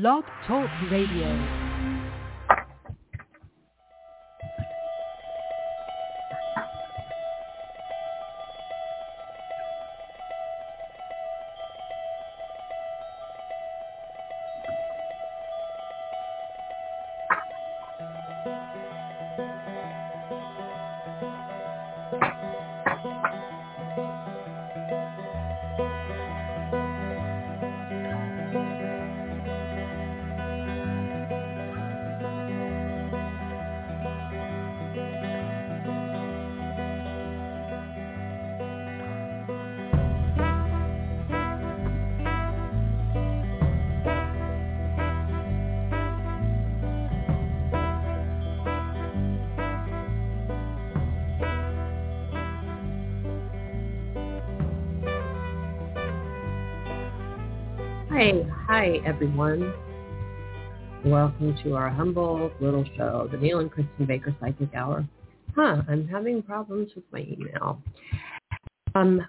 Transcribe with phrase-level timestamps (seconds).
[0.00, 1.63] Blog Talk Radio.
[58.84, 59.72] Hi, everyone.
[61.06, 65.08] Welcome to our humble little show, the Neil and Kristin Baker Psychic Hour.
[65.56, 67.80] Huh, I'm having problems with my email.
[68.94, 69.26] Um,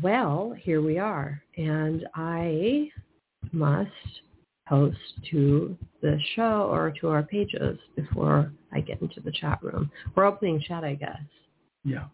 [0.00, 2.88] well, here we are, and I
[3.50, 3.90] must
[4.68, 4.96] post
[5.32, 9.90] to the show or to our pages before I get into the chat room.
[10.14, 11.18] We're opening chat, I guess.
[11.82, 12.04] Yeah.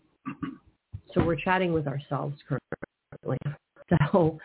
[1.12, 3.36] So we're chatting with ourselves currently.
[4.12, 4.38] So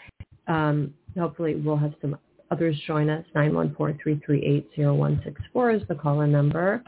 [0.47, 2.17] um, hopefully we'll have some
[2.51, 3.25] others join us.
[3.35, 6.83] 914-338-0164 is the caller number.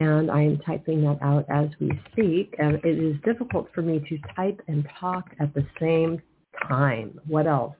[0.00, 2.54] And I am typing that out as we speak.
[2.58, 6.22] And it is difficult for me to type and talk at the same
[6.68, 7.18] time.
[7.26, 7.74] What else?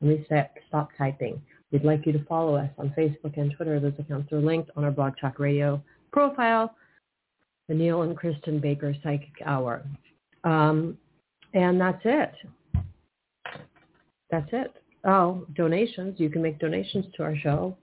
[0.00, 1.42] Let me stop, stop typing.
[1.72, 3.80] We'd like you to follow us on Facebook and Twitter.
[3.80, 5.82] Those accounts are linked on our Blog Talk Radio
[6.12, 6.72] profile,
[7.68, 9.82] the Neil and Kristin Baker Psychic Hour.
[10.44, 10.96] Um,
[11.54, 12.32] and that's it.
[14.30, 14.74] That's it.
[15.04, 16.18] Oh, donations.
[16.18, 17.76] You can make donations to our show.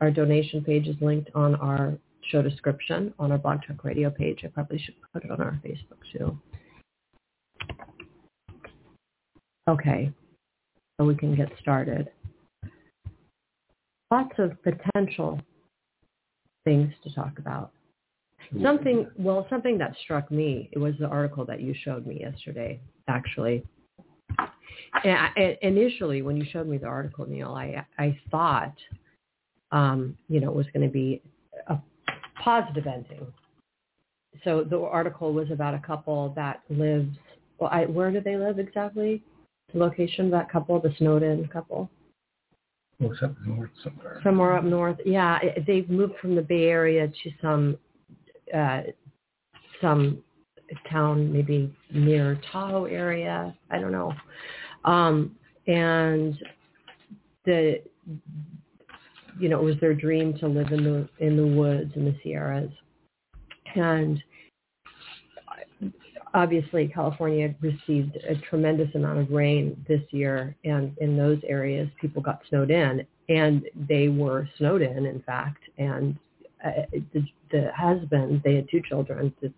[0.00, 1.98] Our donation page is linked on our
[2.30, 4.40] show description on our Blog Talk Radio page.
[4.44, 6.38] I probably should put it on our Facebook too.
[9.68, 10.10] Okay,
[10.98, 12.10] so we can get started.
[14.10, 15.38] Lots of potential
[16.64, 17.72] things to talk about.
[18.62, 22.80] Something, well, something that struck me, it was the article that you showed me yesterday,
[23.08, 23.62] actually.
[25.04, 28.74] And I, initially, when you showed me the article, Neil, I I thought,
[29.72, 31.22] um, you know, it was going to be
[31.68, 31.78] a
[32.42, 33.26] positive ending.
[34.44, 37.16] So the article was about a couple that lives.
[37.58, 39.22] Well, I, where do they live exactly?
[39.72, 41.90] The location of that couple, the Snowden couple.
[43.00, 44.20] Well, up north somewhere.
[44.24, 44.96] Somewhere up north.
[45.04, 47.78] Yeah, they've moved from the Bay Area to some
[48.54, 48.82] uh,
[49.80, 50.22] some
[50.90, 53.54] town maybe near Tahoe area.
[53.70, 54.12] I don't know.
[54.84, 56.38] Um, and
[57.44, 57.80] the
[59.38, 62.16] you know it was their dream to live in the in the woods in the
[62.22, 62.70] Sierras,
[63.74, 64.22] and
[66.34, 72.22] obviously California received a tremendous amount of rain this year, and in those areas people
[72.22, 76.16] got snowed in, and they were snowed in, in fact, and
[76.64, 79.52] uh, the, the husband they had two children, the,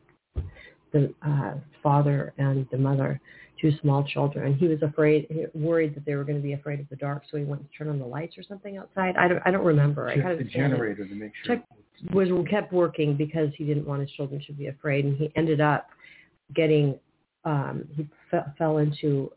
[0.92, 3.20] the uh, father and the mother
[3.60, 4.54] two small children.
[4.54, 7.36] He was afraid, worried that they were going to be afraid of the dark, so
[7.36, 9.16] he went to turn on the lights or something outside.
[9.16, 10.08] I don't, I don't remember.
[10.08, 11.56] I kind the generator to make sure.
[11.56, 11.66] Check,
[12.14, 15.60] was kept working because he didn't want his children to be afraid, and he ended
[15.60, 15.88] up
[16.54, 16.98] getting,
[17.44, 18.08] um, he
[18.56, 19.30] fell into,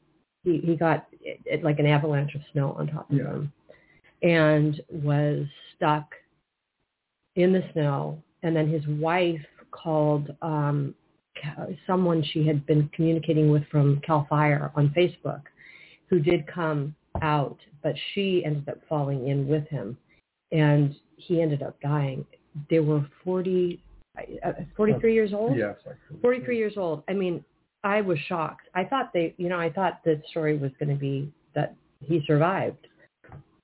[0.43, 3.23] he, he got it, it, like an avalanche of snow on top of Yeah.
[3.25, 3.53] him,
[4.21, 5.45] and was
[5.75, 6.13] stuck
[7.35, 8.21] in the snow.
[8.43, 10.95] And then his wife called um,
[11.87, 15.41] someone she had been communicating with from Cal Fire on Facebook,
[16.09, 19.97] who did come out, but she ended up falling in with him,
[20.51, 22.25] and he ended up dying.
[22.69, 23.81] They were 40,
[24.43, 25.57] uh, 43 years old.
[25.57, 27.03] Yeah, like 43 years old.
[27.07, 27.43] I mean,
[27.83, 28.67] I was shocked.
[28.73, 32.23] I thought they, you know, I thought the story was going to be that he
[32.25, 32.87] survived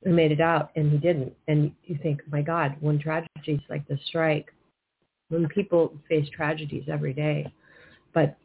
[0.05, 1.33] and made it out, and he didn't.
[1.47, 4.53] And you think, my God, when tragedies like this strike,
[5.29, 7.51] when people face tragedies every day,
[8.13, 8.37] but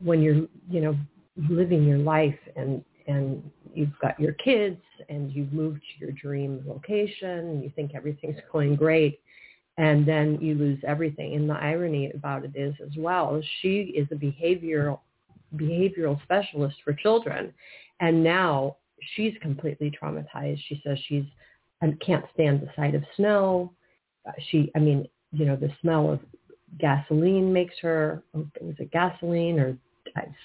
[0.00, 0.96] when you're, you know,
[1.48, 6.62] living your life and and you've got your kids and you've moved to your dream
[6.66, 9.20] location and you think everything's going great
[9.78, 11.34] and then you lose everything.
[11.34, 15.00] And the irony about it is as well, she is a behavioral
[15.56, 17.54] behavioral specialist for children,
[18.00, 18.76] and now
[19.14, 20.60] she's completely traumatized.
[20.68, 21.24] She says she's
[21.80, 23.72] and can't stand the sight of snow.
[24.50, 26.20] She, I mean, you know, the smell of
[26.78, 28.22] gasoline makes her.
[28.34, 29.76] Oh, was it gasoline or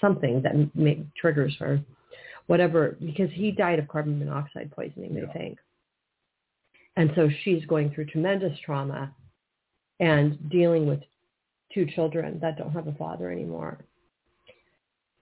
[0.00, 1.80] something that make, triggers her?
[2.46, 5.32] whatever, because he died of carbon monoxide poisoning, they Yeah.
[5.32, 5.58] think.
[6.96, 9.14] And so she's going through tremendous trauma
[10.00, 11.02] and dealing with
[11.72, 13.78] two children that don't have a father anymore.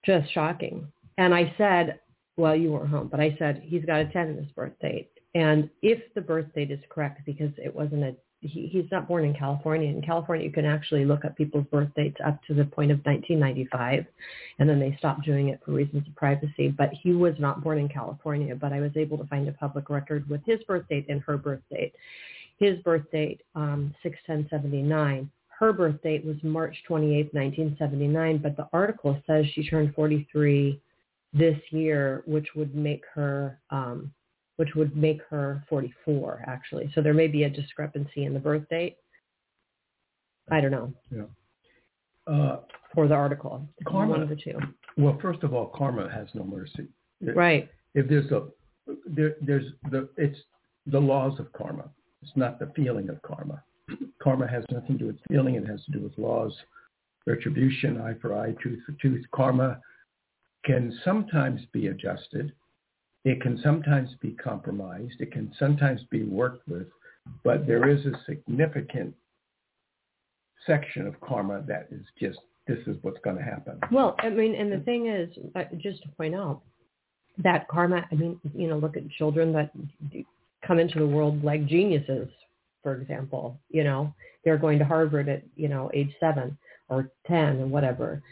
[0.05, 0.93] Just shocking.
[1.17, 2.01] And I said,
[2.37, 5.11] well, you weren't home, but I said, he's got a 10 in his birth date.
[5.35, 9.25] And if the birth date is correct, because it wasn't a, he, he's not born
[9.25, 9.89] in California.
[9.89, 12.99] In California, you can actually look up people's birth dates up to the point of
[13.05, 14.05] 1995,
[14.59, 16.69] and then they stopped doing it for reasons of privacy.
[16.69, 19.89] But he was not born in California, but I was able to find a public
[19.89, 21.95] record with his birth date and her birth date.
[22.59, 25.31] His birth date, um, 61079.
[25.49, 30.81] Her birth date was March 28, 1979, but the article says she turned 43
[31.33, 34.13] this year, which would make her um,
[34.57, 36.91] which would make her 44 actually.
[36.95, 38.97] So there may be a discrepancy in the birth date.
[40.51, 40.93] I don't know.
[42.27, 42.59] Uh,
[42.95, 44.11] For the article, Karma.
[44.11, 44.59] one of the two.
[44.97, 46.87] well, first of all, karma has no mercy.
[47.21, 47.69] Right.
[47.95, 48.45] If there's a,
[49.07, 50.39] there, there's the, it's
[50.87, 51.89] the laws of karma.
[52.23, 53.63] It's not the feeling of karma.
[54.23, 55.57] Karma has nothing to do with feeling.
[55.57, 56.53] It has to do with laws,
[57.27, 59.25] retribution, eye for eye, tooth for tooth.
[59.35, 59.81] Karma
[60.65, 62.53] can sometimes be adjusted.
[63.25, 65.21] It can sometimes be compromised.
[65.21, 66.89] It can sometimes be worked with,
[67.45, 69.15] but there is a significant
[70.67, 73.79] section of karma that is just, this is what's going to happen.
[73.91, 76.63] Well, I mean, and the thing is, uh, just to point out
[77.39, 78.05] that karma.
[78.11, 79.71] I mean, you know, look at children that
[80.67, 82.29] come into the world like geniuses.
[82.83, 84.13] For example, you know,
[84.45, 86.57] they're going to Harvard at you know age seven
[86.89, 88.23] or ten or whatever.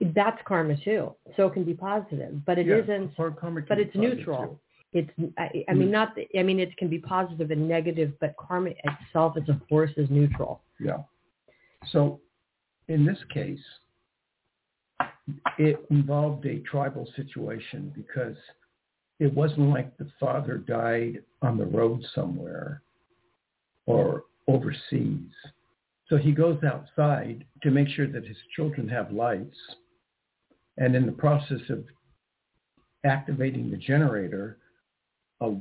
[0.00, 1.14] That's karma too.
[1.36, 4.46] So it can be positive, but it Yeah, not or karma can but it's neutral.
[4.46, 4.58] too.
[4.92, 5.92] It's, I, I mean, mm.
[5.92, 9.60] not, the, I mean, it can be positive and negative, but karma itself as a
[9.68, 10.62] force is neutral.
[10.80, 10.98] Yeah.
[11.92, 12.20] So
[12.88, 13.60] in this case,
[15.58, 18.36] it involved a tribal situation because
[19.20, 22.82] it wasn't like the father died on the road somewhere
[23.86, 25.30] or overseas.
[26.08, 29.56] So he goes outside to make sure that his children have lights.
[30.80, 31.84] And in the process of
[33.04, 34.56] activating the generator,
[35.40, 35.52] a,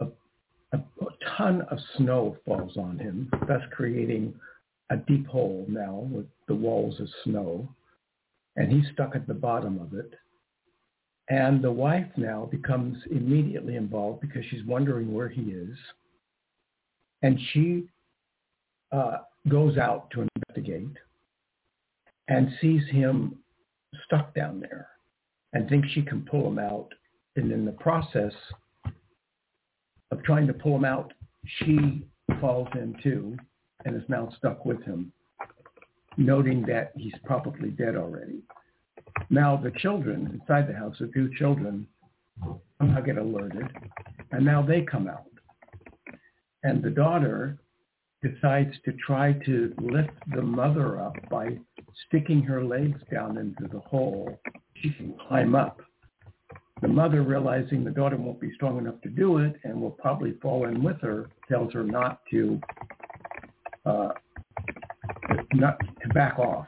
[0.00, 0.06] a,
[0.72, 0.80] a,
[1.36, 4.34] ton of snow falls on him, thus creating
[4.90, 7.68] a deep hole now with the walls of snow.
[8.56, 10.14] And he's stuck at the bottom of it.
[11.28, 15.76] And the wife now becomes immediately involved because she's wondering where he is.
[17.22, 17.88] And she
[18.90, 19.18] uh,
[19.48, 20.96] goes out to investigate
[22.28, 23.38] and sees him
[24.06, 24.88] stuck down there
[25.52, 26.88] and thinks she can pull him out.
[27.36, 28.32] And in the process
[30.10, 31.12] of trying to pull him out,
[31.44, 32.06] she
[32.40, 33.36] falls in too
[33.84, 35.12] and is now stuck with him,
[36.16, 38.42] noting that he's probably dead already.
[39.30, 41.86] Now the children inside the house, the two children,
[42.78, 43.68] somehow get alerted,
[44.30, 45.26] and now they come out.
[46.62, 47.58] And the daughter
[48.22, 51.58] decides to try to lift the mother up by
[52.06, 54.40] sticking her legs down into the hole.
[54.74, 55.80] She can climb up.
[56.80, 60.32] The mother, realizing the daughter won't be strong enough to do it and will probably
[60.42, 62.60] fall in with her, tells her not to
[63.86, 64.08] uh,
[65.54, 66.66] not to back off.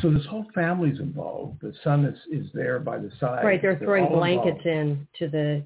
[0.00, 1.60] So this whole family's involved.
[1.60, 3.44] The son is, is there by the side.
[3.44, 3.62] Right.
[3.62, 4.66] They're throwing blankets involved.
[4.66, 5.64] in to the,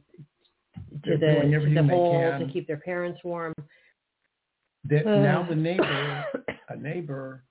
[1.04, 3.54] to They're the, to the hole to keep their parents warm
[4.84, 6.24] That now the neighbor,
[6.68, 7.42] a neighbor,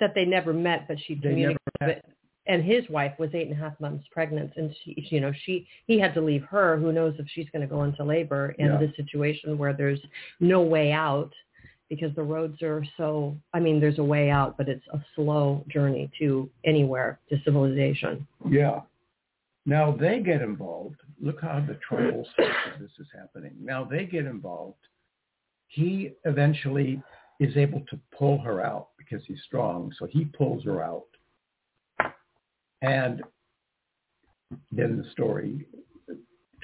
[0.00, 2.02] that they never met, but she communicated.
[2.46, 5.66] and his wife was eight and a half months pregnant, and she, you know, she
[5.86, 6.78] he had to leave her.
[6.78, 8.78] Who knows if she's going to go into labor in Yeah.
[8.78, 10.00] this situation where there's
[10.40, 11.32] no way out
[11.90, 13.36] because the roads are so.
[13.52, 18.26] I mean, there's a way out, but it's a slow journey to anywhere to civilization.
[18.48, 18.80] Yeah.
[19.66, 20.96] Now they get involved.
[21.20, 23.52] Look how the tribal of this is happening.
[23.60, 24.78] Now they get involved.
[25.66, 27.02] He eventually
[27.40, 29.92] is able to pull her out because he's strong.
[29.98, 31.06] So he pulls her out.
[32.82, 33.22] And
[34.70, 35.66] then the story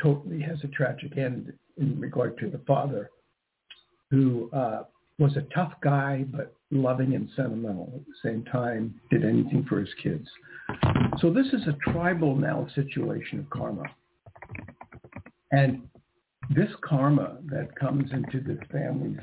[0.02, 3.10] totally has a tragic end in regard to the father
[4.10, 4.84] who uh,
[5.18, 9.78] was a tough guy, but loving and sentimental at the same time, did anything for
[9.78, 10.28] his kids.
[11.20, 13.84] So this is a tribal now situation of karma.
[15.52, 15.82] And
[16.50, 19.18] this karma that comes into this family's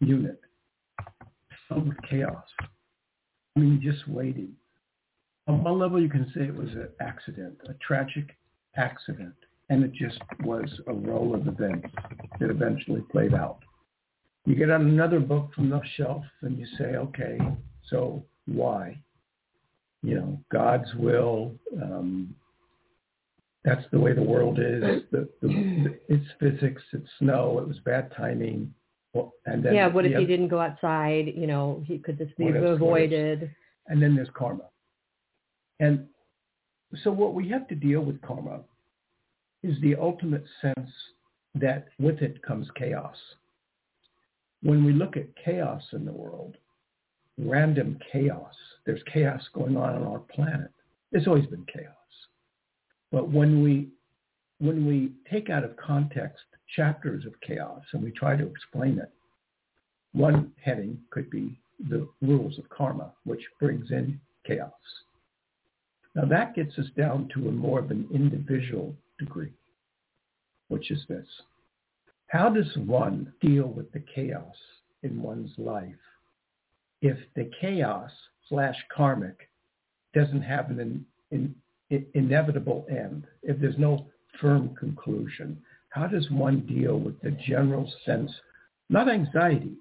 [0.00, 0.40] unit
[1.68, 2.44] filled with chaos.
[3.56, 4.52] I mean, just waiting.
[5.46, 8.36] On one level, you can say it was an accident, a tragic
[8.76, 9.34] accident,
[9.70, 11.88] and it just was a roll of events
[12.38, 13.58] that eventually played out.
[14.46, 17.38] You get another book from the shelf and you say, okay,
[17.90, 18.98] so why?
[20.02, 22.34] You know, God's will, um,
[23.64, 25.02] that's the way the world is.
[25.10, 26.82] The, the, it's physics.
[26.92, 27.58] It's snow.
[27.58, 28.72] It was bad timing.
[29.14, 31.32] Well, and then yeah, what if the he didn't go outside?
[31.34, 32.76] You know, he could this be What ifs, what ifs.
[32.76, 33.54] avoided?
[33.86, 34.64] And then there's karma.
[35.80, 36.06] And
[37.02, 38.60] so what we have to deal with karma
[39.62, 40.90] is the ultimate sense
[41.54, 43.16] that with it comes chaos.
[44.62, 46.56] When we look at chaos in the world,
[47.38, 50.70] random chaos, there's chaos going on on our planet.
[51.12, 51.94] There's always been chaos.
[53.10, 53.88] But when we
[54.60, 59.10] when we take out of context chapters of chaos and we try to explain it,
[60.12, 61.58] one heading could be
[61.90, 64.72] the rules of karma, which brings in chaos.
[66.14, 69.52] Now that gets us down to a more of an individual degree,
[70.68, 71.26] which is this.
[72.28, 74.56] How does one deal with the chaos
[75.02, 75.94] in one's life
[77.00, 78.10] if the chaos
[78.48, 79.48] slash karmic
[80.14, 81.54] doesn't have an in,
[81.90, 84.06] in, inevitable end, if there's no
[84.40, 85.62] firm conclusion?
[85.90, 88.30] How does one deal with the general sense,
[88.90, 89.76] not anxiety,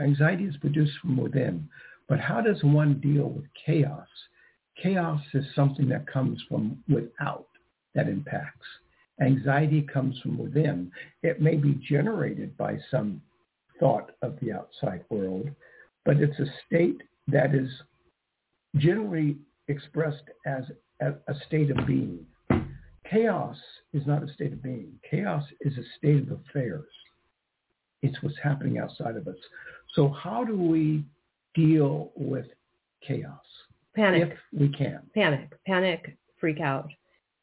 [0.00, 1.68] anxiety is produced from within,
[2.08, 4.08] but how does one deal with chaos?
[4.82, 7.46] Chaos is something that comes from without
[7.94, 8.66] that impacts.
[9.20, 10.90] Anxiety comes from within.
[11.22, 13.20] It may be generated by some
[13.78, 15.50] thought of the outside world,
[16.04, 17.68] but it's a state that is
[18.76, 19.36] generally
[19.68, 20.64] expressed as
[21.00, 22.24] a, state of being.
[23.10, 23.56] Chaos
[23.92, 24.92] is not a state of being.
[25.10, 26.86] Chaos is a state of affairs.
[28.02, 29.36] It's what's happening outside of us.
[29.94, 31.04] So how do we
[31.54, 32.46] deal with
[33.06, 33.40] chaos?
[33.96, 35.00] Panic, If we can.
[35.14, 36.88] panic, panic, freak out.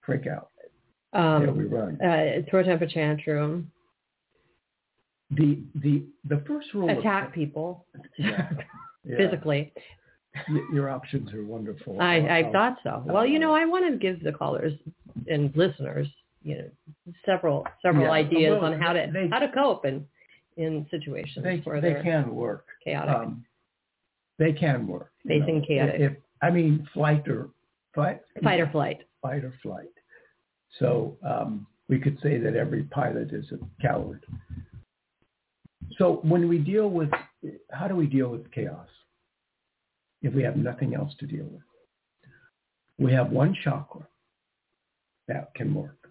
[0.06, 0.50] Freak out.
[1.14, 2.00] Um, there we run.
[2.02, 3.70] uh, throw a temper tantrum,
[5.32, 7.86] The, the, the first rule of- attack people
[8.18, 8.50] Yeah.
[9.04, 9.18] Yeah.
[9.18, 9.72] physically.
[10.74, 12.00] Your options are wonderful.
[12.02, 13.04] I, I thought so.
[13.06, 14.74] Well, you know, I want to give the callers
[15.28, 16.08] and listeners,
[16.44, 16.70] you know,
[17.26, 20.06] several several Yeah, ideas well, on how to they- how to cope in
[20.58, 22.66] in situations They, where they can work.
[22.84, 23.16] chaotic.
[23.16, 23.46] Um,
[24.40, 25.12] they can work.
[25.28, 25.66] Facing know.
[25.68, 26.02] chaotic.
[26.02, 27.50] If, I mean, flight or
[27.94, 29.00] fight, Fight or flight.
[29.22, 29.90] fight or flight.
[30.80, 34.24] So um, we could say that every pilot is a coward.
[35.98, 37.10] So when we deal with,
[37.72, 38.88] how do we deal with chaos
[40.22, 41.62] if we have nothing else to deal with?
[43.00, 44.08] We have one chakra
[45.28, 46.10] that can work.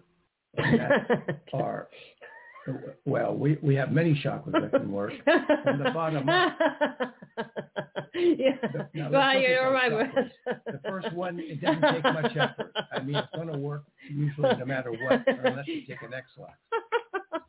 [0.55, 1.87] And that are,
[3.05, 5.13] well, we, we have many chakras that can work.
[5.63, 6.57] From the bottom up.
[8.15, 8.55] yeah.
[8.73, 9.91] The- now, well, you're right.
[10.65, 12.71] The first one, it doesn't take much effort.
[12.91, 16.57] I mean, it's going to work usually no matter what, unless you take an Ex-Lax.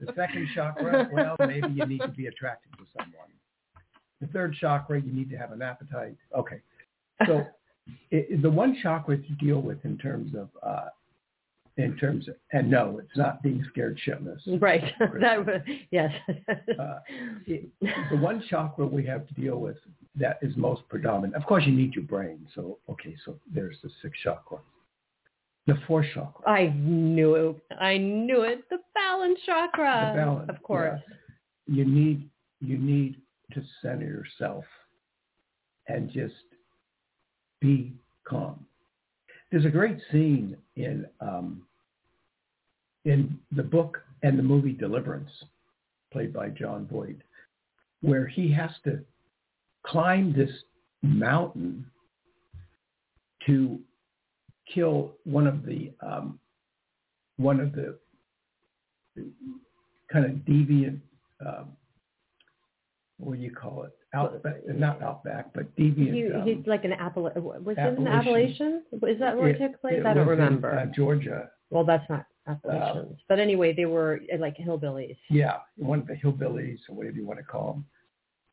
[0.00, 3.28] The second chakra, well, maybe you need to be attracted to someone.
[4.20, 6.16] The third chakra, you need to have an appetite.
[6.36, 6.60] Okay.
[7.26, 7.44] So
[8.12, 10.88] it, the one chakra to deal with in terms of, uh,
[11.78, 14.38] in terms of, and no, it's not being scared shitless.
[14.60, 14.82] Right.
[15.20, 15.60] that was,
[15.90, 16.12] yes.
[16.48, 16.98] Uh,
[17.46, 17.68] it-
[18.10, 19.76] the one chakra we have to deal with
[20.14, 21.34] that is most predominant.
[21.34, 22.46] Of course, you need your brain.
[22.54, 24.58] So, okay, so there's the sixth chakra.
[25.66, 27.56] The fourth chakra, I knew it.
[27.80, 28.64] I knew it.
[28.70, 30.12] The balance chakra.
[30.14, 30.48] the balance.
[30.50, 31.00] Of course.
[31.66, 31.74] yeah.
[31.74, 32.28] You need
[32.60, 33.16] you need
[33.54, 34.64] to center yourself
[35.88, 36.34] and just
[37.60, 37.94] be
[38.26, 38.64] calm.
[39.50, 41.62] There's a great scene in um,
[43.04, 45.30] in the book and the movie Deliverance,
[46.12, 47.20] played by Jon Voight,
[48.02, 49.00] where he has to
[49.86, 50.50] climb this
[51.02, 51.86] mountain
[53.46, 53.78] to
[54.74, 56.38] kill one of the um,
[57.38, 57.96] one of the
[60.12, 61.00] kind of deviant
[61.46, 61.70] um,
[63.18, 66.92] what do you call it outback not outback but deviant He, um, he's like an
[66.92, 68.82] Appala- Was it an Appalachian.
[68.94, 69.14] Appalachian?
[69.14, 69.94] Is that where it, It- took place?
[69.98, 70.70] it I don't was in, remember.
[70.78, 73.18] uh, Georgia well, that's not Appalachians.
[73.28, 75.16] but anyway, they were uh, like hillbillies.
[75.30, 77.84] yeah one of the hillbillies or whatever you want to call them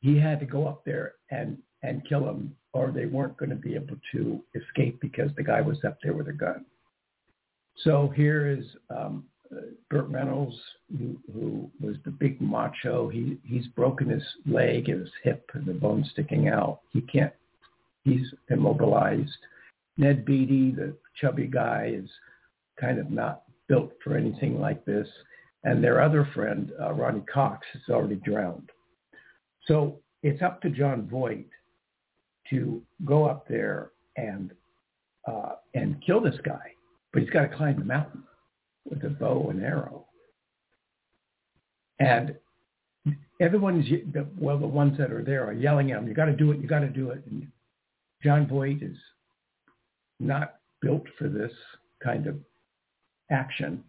[0.01, 3.55] he had to go up there and and kill him or they weren't going to
[3.55, 6.65] be able to escape because the guy was up there with a gun
[7.77, 10.56] so here is um uh, Burt Reynolds,
[10.98, 15.66] who, who was the big macho, he he's broken his leg and his hip and
[15.66, 16.80] the bone sticking out.
[16.92, 17.34] He can't.
[18.04, 19.38] He's immobilized.
[19.98, 22.10] Ned Beatty, the chubby guy, is
[22.80, 25.08] kind of not built for anything like this,
[25.64, 28.70] and their other friend, uh, Ronny Cox, is already drowned.
[29.68, 31.48] So it's up to Jon Voight
[32.50, 34.52] to go up there and
[35.28, 36.72] uh, and kill this guy,
[37.12, 38.24] but he's got to climb the mountain
[38.86, 40.06] with a bow and arrow.
[42.00, 42.36] And
[43.39, 43.86] everyone's,
[44.38, 46.60] well, the ones that are there are yelling at him, you got to do it,
[46.60, 47.24] you got to do it.
[47.30, 47.48] And
[48.24, 48.98] Jon Voight is
[50.20, 51.51] not built for this
[52.04, 52.38] kind of
[53.32, 53.84] action.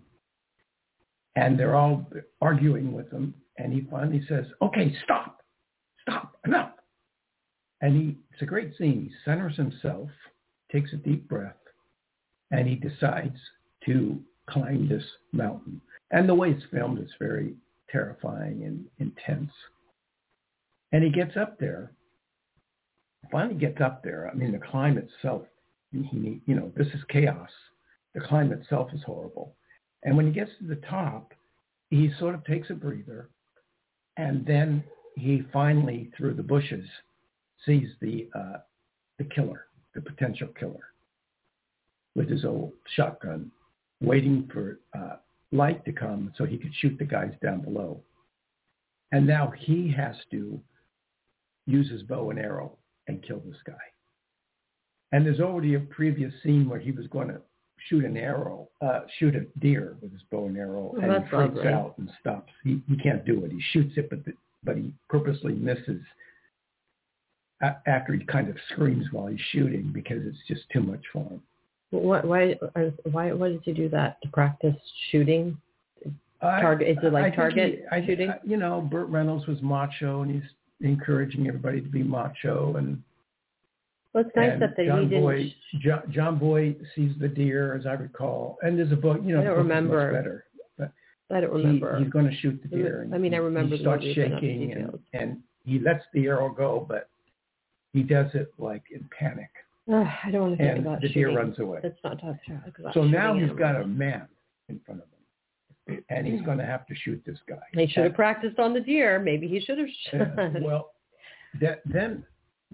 [1.34, 2.06] And they're all
[2.40, 3.34] arguing with him.
[3.58, 5.40] And he finally says, okay, stop,
[6.02, 6.72] stop, enough.
[7.80, 9.10] And he, it's a great scene.
[9.10, 10.08] He centers himself,
[10.72, 11.56] takes a deep breath,
[12.50, 13.36] and he decides
[13.86, 15.80] to climb this mountain.
[16.10, 17.54] And the way it's filmed is very
[17.90, 19.50] terrifying and intense.
[20.92, 21.92] And he gets up there,
[23.30, 24.30] finally gets up there.
[24.30, 25.42] I mean, the climb itself,
[25.90, 27.50] he, you know, this is chaos.
[28.14, 29.54] The climb itself is horrible.
[30.04, 31.32] And when he gets to the top,
[31.90, 33.28] he sort of takes a breather,
[34.16, 34.82] and then
[35.14, 36.86] he finally, through the bushes,
[37.64, 38.58] sees the uh,
[39.18, 40.88] the killer, the potential killer,
[42.14, 43.50] with his old shotgun,
[44.00, 45.16] waiting for uh,
[45.52, 48.00] light to come so he could shoot the guys down below.
[49.12, 50.60] And now he has to
[51.66, 52.76] use his bow and arrow
[53.08, 53.72] and kill this guy.
[55.12, 57.40] And there's already a previous scene where he was going to
[57.88, 61.30] shoot an arrow, uh, shoot a deer with his bow and arrow, Oh, and he
[61.30, 62.52] freaks out and stops.
[62.64, 63.52] He he can't do it.
[63.52, 64.32] He shoots it, but the,
[64.64, 66.02] but he purposely misses
[67.62, 71.22] a- after he kind of screams while he's shooting because it's just too much for
[71.24, 71.42] him.
[71.90, 72.56] What, why,
[73.10, 74.20] why, why did you do that?
[74.22, 74.74] To practice
[75.10, 75.56] shooting?
[76.40, 78.32] Target- is it like I target he- I- shooting?
[78.44, 80.50] You know, Burt Reynolds was macho, and he's
[80.80, 82.76] encouraging everybody to be macho.
[82.76, 83.02] And,
[84.12, 85.22] Well, it's nice that they, John he didn't.
[85.24, 89.20] Boy, John, John Boy sees the deer, as I recall, and there's a book.
[89.22, 90.12] You know, I don't remember.
[90.12, 90.44] better.
[91.28, 91.98] But I don't he- remember.
[91.98, 93.02] he's going to shoot the deer.
[93.02, 95.78] and I mean, I remember He starts movie, but not the shaking, and, and he
[95.80, 97.08] lets the arrow go, but
[97.92, 99.50] he does it like in panic,
[99.92, 101.14] Ugh, I don't want to think and about shooting.
[101.14, 101.80] deer runs away.
[101.82, 102.36] Let's not talk
[102.78, 104.26] about So now he's got a man
[104.68, 105.06] in front of
[105.86, 106.44] him, and he's mm.
[106.44, 107.56] going to have to shoot this guy.
[107.72, 109.20] He should have practiced on the deer.
[109.20, 109.88] Maybe he should have.
[110.12, 110.90] Yeah, well,
[111.60, 112.24] that then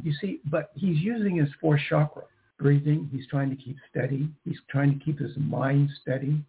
[0.02, 2.22] you see, but he's using his fourth chakra,
[2.58, 3.08] breathing.
[3.12, 4.28] He's trying to keep steady.
[4.44, 6.42] He's trying to keep his mind steady.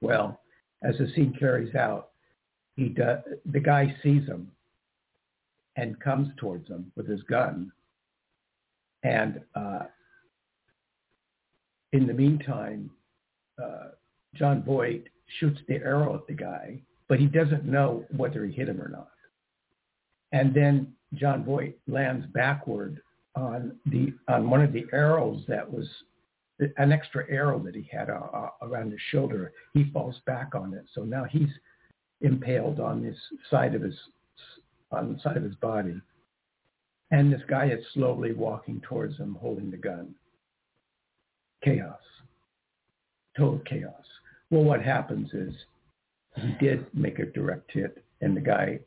[0.00, 0.40] Well,
[0.82, 2.10] as the scene carries out,
[2.76, 3.18] he does,
[3.52, 4.50] the guy sees him
[5.76, 7.70] and comes towards him with his gun.
[9.02, 9.84] And uh,
[11.92, 12.90] in the meantime,
[13.62, 13.88] uh,
[14.34, 15.04] Jon Voight
[15.38, 18.88] shoots the arrow at the guy, but he doesn't know whether he hit him or
[18.88, 19.10] not.
[20.32, 23.00] And then Jon Voight lands backward
[23.34, 25.86] on the on one of the arrows that was
[26.76, 29.52] an extra arrow that he had uh, uh, around his shoulder.
[29.72, 31.48] He falls back on it, so now he's
[32.20, 33.16] impaled on this
[33.50, 33.94] side of his
[34.92, 36.00] on the side of his body.
[37.10, 40.14] And this guy is slowly walking towards him, holding the gun.
[41.64, 41.98] Chaos,
[43.36, 44.04] total chaos.
[44.50, 45.52] Well, what happens is
[46.36, 48.78] he did make a direct hit, and the guy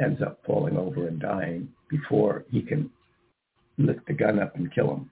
[0.00, 2.90] ends up falling over and dying before he can
[3.78, 5.10] lift the gun up and kill him.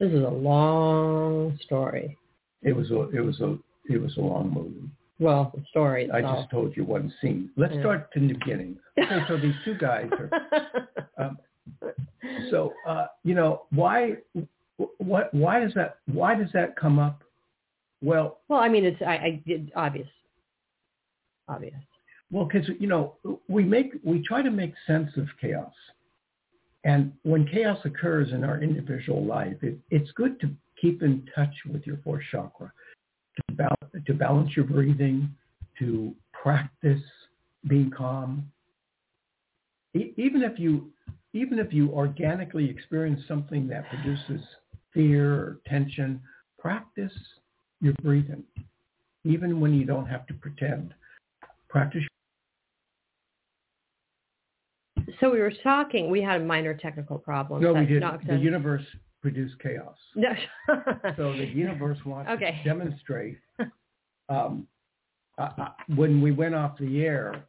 [0.00, 2.16] This is a long story.
[2.62, 3.56] It was a it was a
[3.88, 4.88] it was a long movie.
[5.20, 7.50] Well, the story I just told you one scene.
[7.56, 7.80] Let's Yeah.
[7.80, 8.78] start from the beginning.
[8.98, 10.30] Okay, so these two guys are
[11.24, 11.38] um,
[12.50, 14.14] so uh, you know why
[14.98, 17.22] what why does that why does that come up?
[18.02, 20.08] Well, well, I mean, it's I, I did obvious,
[21.48, 21.74] obvious.
[22.30, 23.16] Well, because you know
[23.48, 25.72] we make we try to make sense of chaos,
[26.84, 30.50] and when chaos occurs in our individual life, it, it's good to
[30.80, 32.72] keep in touch with your fourth chakra,
[33.36, 35.28] to balance, to balance your breathing,
[35.78, 37.02] to practice
[37.66, 38.50] being calm.
[39.94, 40.90] E- even if you
[41.34, 44.40] even if you organically experience something that produces
[44.94, 46.20] fear or tension,
[46.58, 47.12] practice
[47.80, 48.42] your breathing,
[49.24, 50.94] even when you don't have to pretend.
[51.68, 52.02] Practice
[55.20, 56.10] So we were talking.
[56.10, 57.62] We had a minor technical problem.
[57.62, 58.26] No, we didn't.
[58.26, 58.84] The universe
[59.20, 59.96] produced chaos.
[60.16, 60.30] No.
[61.16, 62.60] So the universe wants Okay.
[62.62, 63.38] to demonstrate.
[64.30, 64.66] Um,
[65.38, 67.44] I, I, when we went off the air,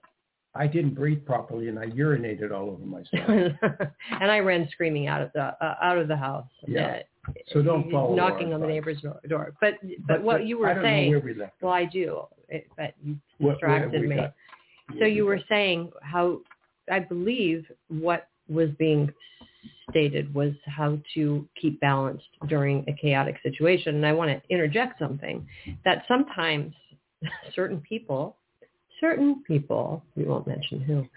[0.55, 3.29] I didn't breathe properly and I urinated all over myself.
[4.21, 6.47] and I ran screaming out of the uh, out of the house.
[6.67, 7.01] Yeah.
[7.27, 9.53] Uh, So don't follow knocking on the neighbor's door- door.
[9.61, 9.75] But
[10.07, 11.21] but, what you were I don't saying.
[11.23, 11.35] we.
[11.61, 12.23] Well, I do.
[12.47, 14.15] It, but you distracted me.
[14.15, 14.33] got-
[14.97, 16.39] So you were saying how
[16.91, 19.13] I believe what was being
[19.91, 23.95] stated was how to keep balanced during a chaotic situation.
[23.95, 25.47] And I want to interject something
[25.85, 26.73] that sometimes
[27.55, 28.37] certain people,
[28.99, 31.07] certain people, we won't mention who,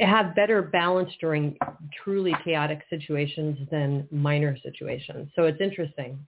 [0.00, 1.56] have better balance during
[2.04, 5.28] truly chaotic situations than minor situations.
[5.34, 6.18] So it's interesting.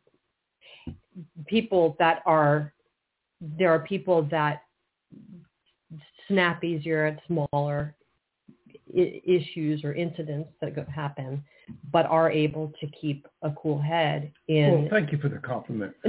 [1.46, 2.72] People that are,
[3.40, 4.62] there are people that
[6.26, 7.94] snap easier at smaller
[8.96, 11.44] I- issues or incidents that go- happen,
[11.92, 15.94] but are able to keep a cool head Well, thank you for the compliment.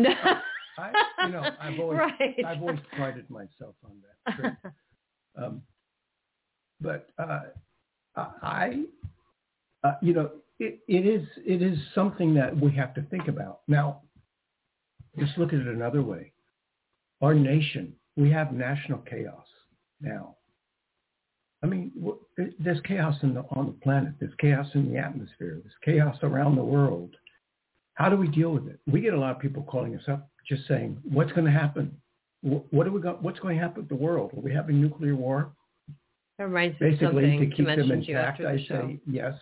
[0.79, 0.91] I,
[1.25, 2.35] you know, I've always, right.
[2.45, 3.91] I've always prided myself on
[4.25, 4.57] that.
[5.37, 5.61] Um,
[6.81, 7.41] but uh,
[8.15, 8.83] I,
[9.83, 13.61] uh, you know, it, it is it is something that we have to think about.
[13.67, 14.01] Now,
[15.15, 16.33] let's look at it another way.
[17.21, 19.45] Our nation, we have national chaos
[20.01, 20.35] now.
[21.61, 21.91] I mean,
[22.59, 24.13] there's chaos in the, on the planet.
[24.19, 25.59] There's chaos in the atmosphere.
[25.61, 27.15] There's chaos around the world.
[27.95, 28.79] How do we deal with it?
[28.87, 31.95] We get a lot of people calling us up just saying, "What's going to happen?
[32.41, 34.31] What are we go- What's going to happen with the world?
[34.35, 35.51] Are we having nuclear war?"
[36.37, 39.33] That reminds me basically to keep them intact, the I say yes.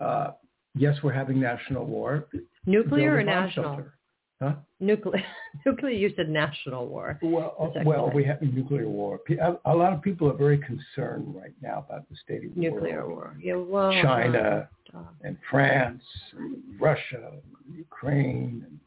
[0.00, 0.32] Uh,
[0.74, 2.26] yes, we're having national war.
[2.66, 3.64] Nuclear or Build a bomb national?
[3.64, 3.94] shelter.
[4.40, 4.54] Huh?
[4.80, 5.22] Nuclear.
[5.66, 5.92] Nuclear.
[5.92, 7.18] You said national war.
[7.22, 9.20] Well, well, we have nuclear war.
[9.66, 13.06] A, lot of people are very concerned right now about the state of the Nuclear
[13.06, 13.10] world.
[13.10, 13.36] war.
[13.40, 13.56] Yeah.
[13.56, 13.92] Well.
[14.02, 16.02] China uh, and France,
[16.36, 17.32] and Russia,
[17.66, 18.80] and Ukraine, and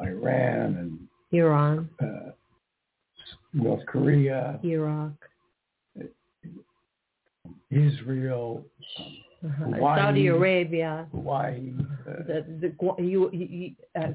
[0.00, 2.30] Iran, Iran, and uh,
[3.52, 5.12] North Korea, Iraq,
[7.70, 8.64] Israel,
[9.44, 9.64] uh-huh.
[9.64, 10.00] Hawaii.
[10.00, 11.06] Saudi Arabia.
[11.12, 11.72] Hawaii.
[12.08, 14.08] Uh, the the you, you, uh,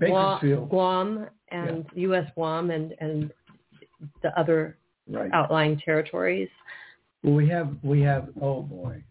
[0.69, 2.29] Guam, and U.S.
[2.35, 3.31] Guam and and
[4.21, 4.77] the other
[5.09, 5.31] right.
[5.33, 6.49] outlying territories.
[7.23, 9.03] Well, we have we have oh boy,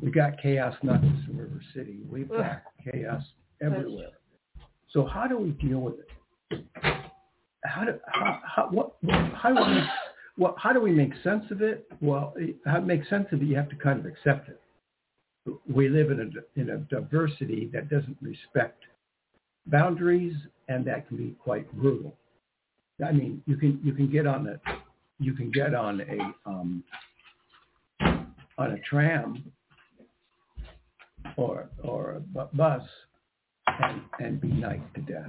[0.00, 2.00] we got chaos not just in River City.
[2.08, 3.22] We've got chaos
[3.62, 4.10] everywhere.
[4.92, 6.64] So how do we deal with it?
[7.64, 8.94] How do how, how what
[9.34, 9.88] how do we make,
[10.36, 11.86] what how do we make sense of it?
[12.00, 14.60] Well, how to make sense of it, you have to kind of accept it.
[15.68, 18.84] We live in a in a diversity that doesn't respect
[19.66, 20.34] boundaries,
[20.68, 22.16] and that can be quite brutal.
[23.04, 24.60] I mean, you can you can get on a
[25.18, 26.82] you can get on a um,
[28.00, 29.52] on a tram
[31.36, 32.82] or or a bus
[33.82, 35.26] and and be knifed to death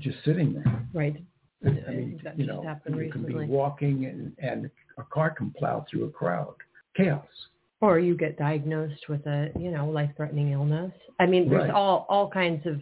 [0.00, 0.86] just sitting there.
[0.92, 1.16] Right.
[1.64, 3.46] I mean, That you know, happened you can recently.
[3.46, 6.54] be walking and and a car can plow through a crowd.
[6.96, 7.24] Chaos.
[7.80, 10.92] Or you get diagnosed with a, you know, life-threatening illness.
[11.20, 11.70] I mean, there's Right.
[11.70, 12.80] all all kinds of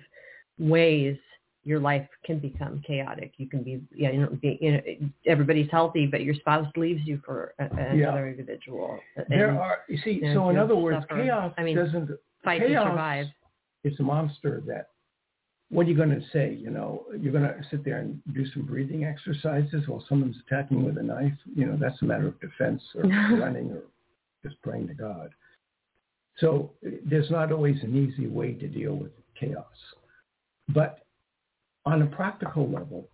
[0.59, 1.17] ways
[1.65, 3.33] your life can become chaotic.
[3.39, 4.81] You can be, yeah, you know, be, you know
[5.27, 9.01] everybody's healthy, but your spouse leaves you for a, another individual.
[9.29, 10.21] There are you see.
[10.23, 11.23] and So in other words, suffer.
[11.23, 12.11] chaos I mean, doesn't
[12.45, 13.27] fight to chaos survive.
[13.85, 14.89] It's a monster that.
[15.71, 16.57] What are you going to say?
[16.61, 20.85] You know, you're going to sit there and do some breathing exercises while someone's attacking
[20.85, 21.33] with a knife.
[21.57, 23.03] You know, that's a matter of defense or
[23.39, 23.83] running or
[24.45, 25.31] just praying to God.
[26.39, 26.73] So
[27.05, 29.65] there's not always an easy way to deal with chaos.
[30.69, 31.05] But
[31.87, 33.09] on a practical level,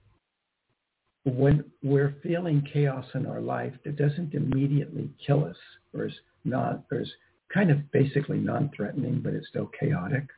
[1.24, 5.56] when we're feeling chaos in our life that doesn't immediately kill us
[5.94, 7.11] or is not or is
[7.52, 10.28] kind of basically non-threatening, but it's still chaotic,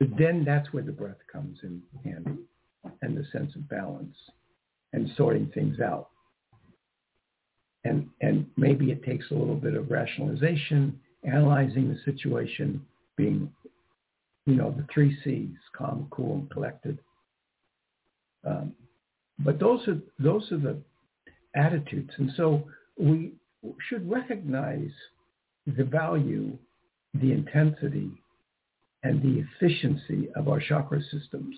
[0.00, 2.38] then that's where the breath comes in handy
[3.02, 4.16] and the sense of balance
[4.92, 6.10] and sorting things out.
[7.84, 12.84] And, and maybe it takes a little bit of rationalization, analyzing the situation,
[13.16, 13.50] being,
[14.44, 16.98] you know, the three C's, calm, cool, and collected.
[18.44, 18.74] Um,
[19.38, 20.78] but those are, those are the
[21.54, 22.10] attitudes.
[22.18, 22.64] And so
[22.98, 23.32] we
[23.88, 24.90] should recognize
[25.66, 26.56] the value,
[27.14, 28.10] the intensity,
[29.02, 31.56] and the efficiency of our chakra systems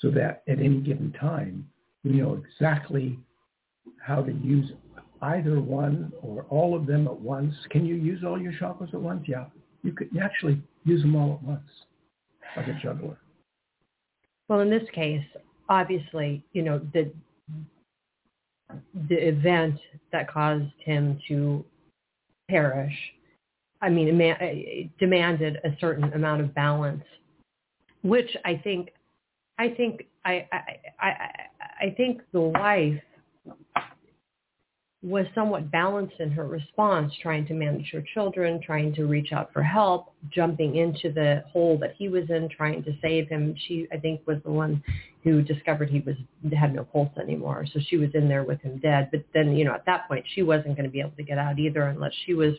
[0.00, 1.68] so that at any given time,
[2.04, 3.18] we know exactly
[4.00, 4.70] how to use
[5.22, 7.54] either one or all of them at once.
[7.70, 9.24] Can you use all your chakras at once?
[9.26, 9.46] Yeah.
[9.82, 11.68] You could actually use them all at once,
[12.56, 13.18] like a juggler.
[14.48, 15.24] Well, in this case,
[15.68, 17.12] obviously, you know, the
[19.08, 19.78] the event
[20.10, 21.64] that caused him to
[22.48, 22.94] perish,
[23.84, 27.04] I mean, demanded a certain amount of balance,
[28.00, 28.88] which I think,
[29.58, 30.58] I think, I, I,
[31.00, 31.10] I
[31.80, 32.98] I think the wife
[35.04, 39.52] was somewhat balanced in her response, trying to manage her children, trying to reach out
[39.52, 43.54] for help, jumping into the hole that he was in, trying to save him.
[43.68, 44.82] She, I think, was the one
[45.22, 46.16] who discovered he was
[46.58, 47.66] had no pulse anymore.
[47.74, 49.10] So she was in there with him dead.
[49.10, 51.36] But then, you know, at that point, she wasn't going to be able to get
[51.36, 52.54] out either unless she was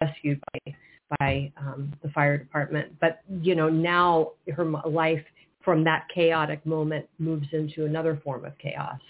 [0.00, 0.74] rescued by
[1.20, 2.94] by um, the fire department.
[2.98, 5.22] But you know, now her life
[5.62, 9.00] from that chaotic moment moves into another form of chaos,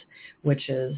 [0.43, 0.97] which is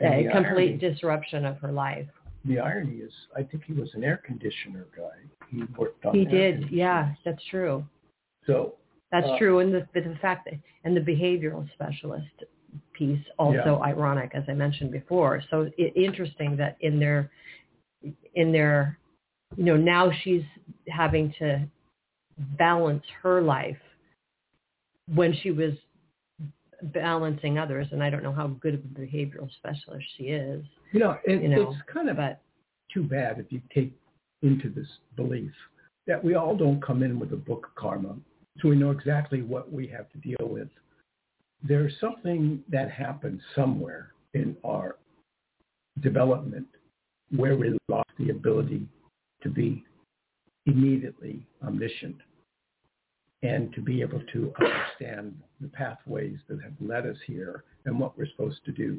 [0.00, 2.08] a complete irony- disruption of her life.
[2.44, 5.18] The irony is, I think he was an air conditioner guy.
[5.50, 7.84] He worked on He did, yeah, that's true.
[8.46, 8.74] So
[9.12, 12.44] That's Uh, true, and the, the fact that and the behavioral specialist
[12.92, 15.42] piece also ironic, as I mentioned before.
[15.50, 17.30] So it, interesting that in their
[18.34, 18.98] in their
[19.56, 20.44] you know now she's
[20.88, 21.66] having to
[22.56, 23.76] balance her life
[25.14, 25.72] when she was
[26.82, 30.64] balancing others, and I don't know how good of a behavioral specialist she is.
[30.92, 32.40] You know, it, You know, it's kind of But
[32.92, 33.92] too bad if you take
[34.42, 35.52] into this belief
[36.06, 38.16] that we all don't come in with a book of karma,
[38.60, 40.68] so we know exactly what we have to deal with.
[41.62, 44.96] There's something that happens somewhere in our
[46.02, 46.66] development
[47.36, 48.86] where we lost the ability
[49.42, 49.84] to be
[50.66, 52.16] immediately omniscient
[53.42, 58.16] and to be able to understand the pathways that have led us here and what
[58.16, 58.98] we're supposed to do.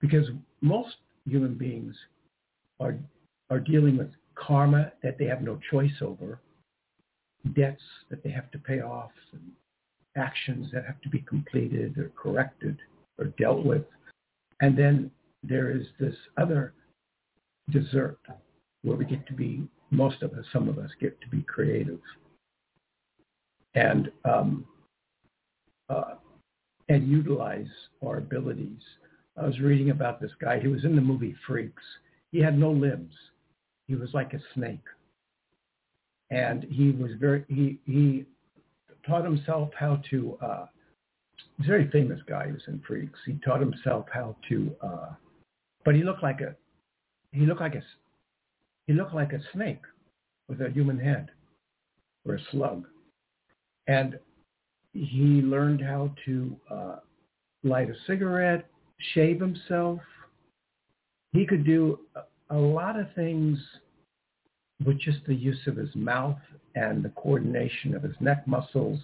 [0.00, 0.26] Because
[0.60, 1.94] most human beings
[2.80, 2.96] are
[3.50, 6.40] are dealing with karma that they have no choice over,
[7.54, 9.42] debts that they have to pay off, and
[10.16, 12.78] actions that have to be completed or corrected
[13.18, 13.84] or dealt with.
[14.60, 15.10] And then
[15.42, 16.72] there is this other
[17.70, 18.18] dessert
[18.82, 22.00] where we get to be, most of us, some of us get to be creative.
[23.74, 24.66] And um,
[25.88, 26.14] uh,
[26.88, 27.68] and utilize
[28.04, 28.80] our abilities.
[29.40, 30.60] I was reading about this guy.
[30.60, 31.82] He was in the movie Freaks.
[32.32, 33.14] He had no limbs.
[33.88, 34.84] He was like a snake.
[36.30, 38.24] And he was very, he, he
[39.06, 40.66] taught himself how to, uh,
[41.56, 43.18] he's a very famous guy who was in Freaks.
[43.26, 45.08] He taught himself how to, uh,
[45.84, 46.54] but he looked like a,
[47.32, 47.82] he looked like a,
[48.86, 49.82] he looked like a snake
[50.48, 51.30] with a human head
[52.26, 52.86] or a slug.
[53.86, 54.18] And
[54.92, 56.96] he learned how to uh,
[57.64, 58.66] light a cigarette,
[59.14, 60.00] shave himself.
[61.32, 62.00] He could do
[62.50, 63.58] a, lot of things
[64.84, 66.38] with just the use of his mouth
[66.74, 68.98] and the coordination of his neck muscles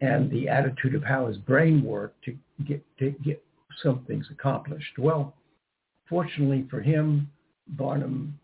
[0.00, 3.42] and the attitude of how his brain worked to get to get
[3.82, 4.98] some things accomplished.
[4.98, 5.34] Well,
[6.08, 7.30] fortunately for him,
[7.68, 8.38] Barnum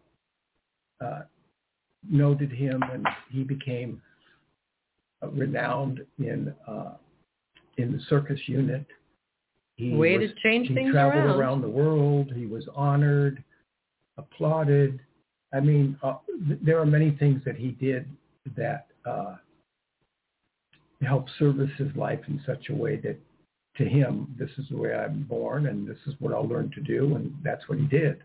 [1.01, 1.23] uh,
[2.09, 4.01] noted him and he became
[5.23, 6.95] renowned in uh,
[7.79, 8.87] in the circus unit.
[9.77, 11.39] He way was, to change he things traveled around.
[11.39, 12.33] around the world.
[12.35, 13.43] He was honored,
[14.17, 15.01] applauded.
[15.53, 16.17] I mean, uh,
[16.49, 18.07] th- there are many things that he did
[18.57, 19.37] that uh,
[21.03, 23.19] helped service his life in such a way that
[23.77, 26.81] to him, this is the way I'm born and this is what I'll learn to
[26.81, 28.23] do, and that's what he did.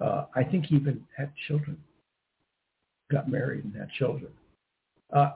[0.00, 1.76] Uh, I think he even had children,
[3.12, 4.32] got married and had children.
[5.12, 5.32] Uh,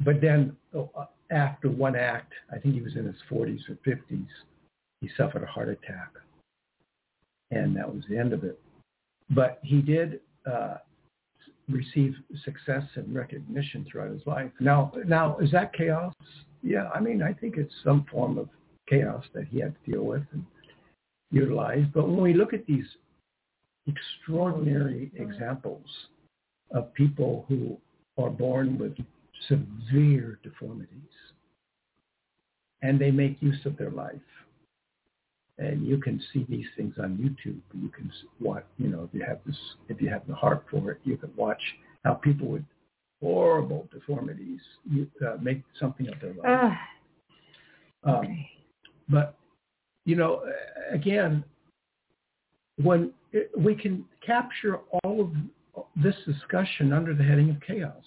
[0.00, 0.84] but then uh,
[1.30, 4.26] after one act, I think he was in his 40s or 50s,
[5.00, 6.10] he suffered a heart attack.
[7.50, 8.58] And that was the end of it.
[9.30, 10.76] But he did uh,
[11.68, 14.50] receive success and recognition throughout his life.
[14.60, 16.14] Now, now is that chaos?
[16.62, 18.48] Yeah, I mean, I think it's some form of
[18.88, 20.44] chaos that he had to deal with and
[21.30, 21.84] utilize.
[21.92, 22.86] But when we look at these
[23.86, 25.86] extraordinary examples
[26.72, 27.76] of people who
[28.18, 28.96] are born with
[29.48, 30.90] severe deformities
[32.82, 34.14] and they make use of their life.
[35.58, 37.60] And you can see these things on YouTube.
[37.72, 39.56] You can watch, you know, if you have this,
[39.88, 41.60] if you have the heart for it, you can watch
[42.04, 42.62] how people with
[43.22, 46.44] horrible deformities you, uh, make something of their life.
[46.44, 46.80] Ah,
[48.04, 48.50] Um, okay.
[49.08, 49.36] but
[50.04, 50.42] you know,
[50.92, 51.42] again,
[52.82, 58.04] when it, we can capture all of this discussion under the heading of chaos,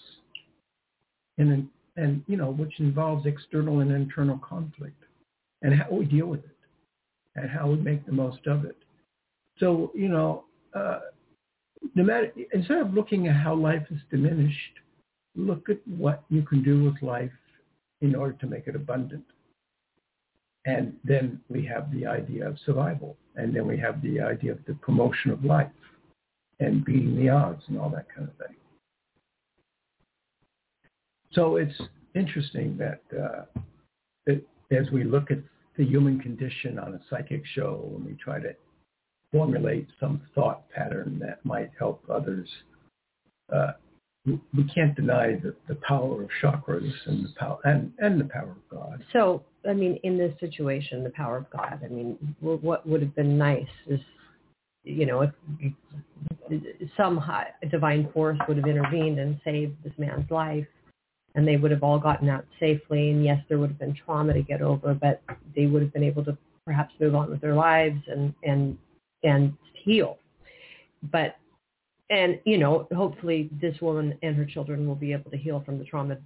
[1.40, 5.02] and and you know, which involves external and internal conflict,
[5.62, 6.56] and how we deal with it,
[7.36, 8.76] and how we make the most of it.
[9.58, 11.00] So you know, uh,
[11.94, 14.78] no matter instead of looking at how life is diminished,
[15.34, 17.30] look at what you can do with life
[18.00, 19.24] in order to make it abundant.
[20.66, 23.16] And then we have the idea of survival.
[23.36, 25.70] And then we have the idea of the promotion of life
[26.58, 28.56] and beating the odds and all that kind of thing.
[31.32, 31.80] So it's
[32.14, 33.60] interesting that, uh,
[34.26, 35.38] that as we look at
[35.76, 38.54] the human condition on a psychic show and we try to
[39.32, 42.48] formulate some thought pattern that might help others,
[43.54, 43.72] uh,
[44.26, 48.24] we we can't deny the, the power of chakras and the power and, and the
[48.24, 49.02] power of God.
[49.12, 51.80] So, I mean, in this situation, the power of God.
[51.84, 54.00] I mean, what would have been nice is,
[54.84, 55.32] you know, if
[56.96, 60.66] some high, divine force would have intervened and saved this man's life,
[61.34, 63.10] and they would have all gotten out safely.
[63.10, 65.22] And yes, there would have been trauma to get over, but
[65.54, 68.76] they would have been able to perhaps move on with their lives and and
[69.22, 70.18] and heal.
[71.10, 71.36] But
[72.10, 75.78] and you know, hopefully, this woman and her children will be able to heal from
[75.78, 76.18] the trauma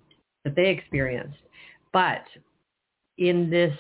[0.45, 1.39] that they experienced.
[1.93, 2.25] But
[3.19, 3.75] in this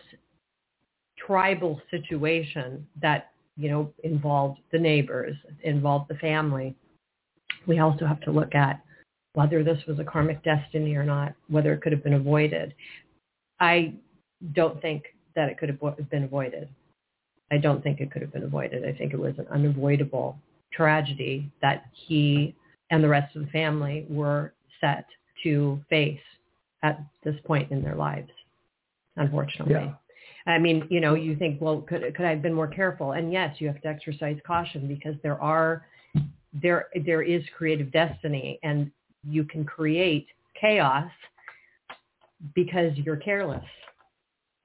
[1.18, 6.74] tribal situation that you know involved the neighbors, involved the family,
[7.66, 8.80] we also have to look at
[9.34, 12.74] whether this was a karmic destiny or not, whether it could have been avoided.
[13.60, 13.94] I
[14.52, 15.04] don't think
[15.36, 16.68] that it could have been avoided.
[17.50, 18.84] I don't think it could have been avoided.
[18.84, 20.38] I think it was an unavoidable
[20.72, 22.54] tragedy that he
[22.90, 25.06] and the rest of the family were set
[25.42, 26.20] to face
[26.82, 28.30] at this point in their lives,
[29.16, 29.74] unfortunately.
[29.74, 29.94] Yeah.
[30.46, 33.12] I mean, you know, you think, well, could could I have been more careful?
[33.12, 35.86] And yes, you have to exercise caution because there are
[36.62, 38.90] there there is creative destiny and
[39.26, 40.26] you can create
[40.60, 41.10] chaos
[42.54, 43.64] because you're careless.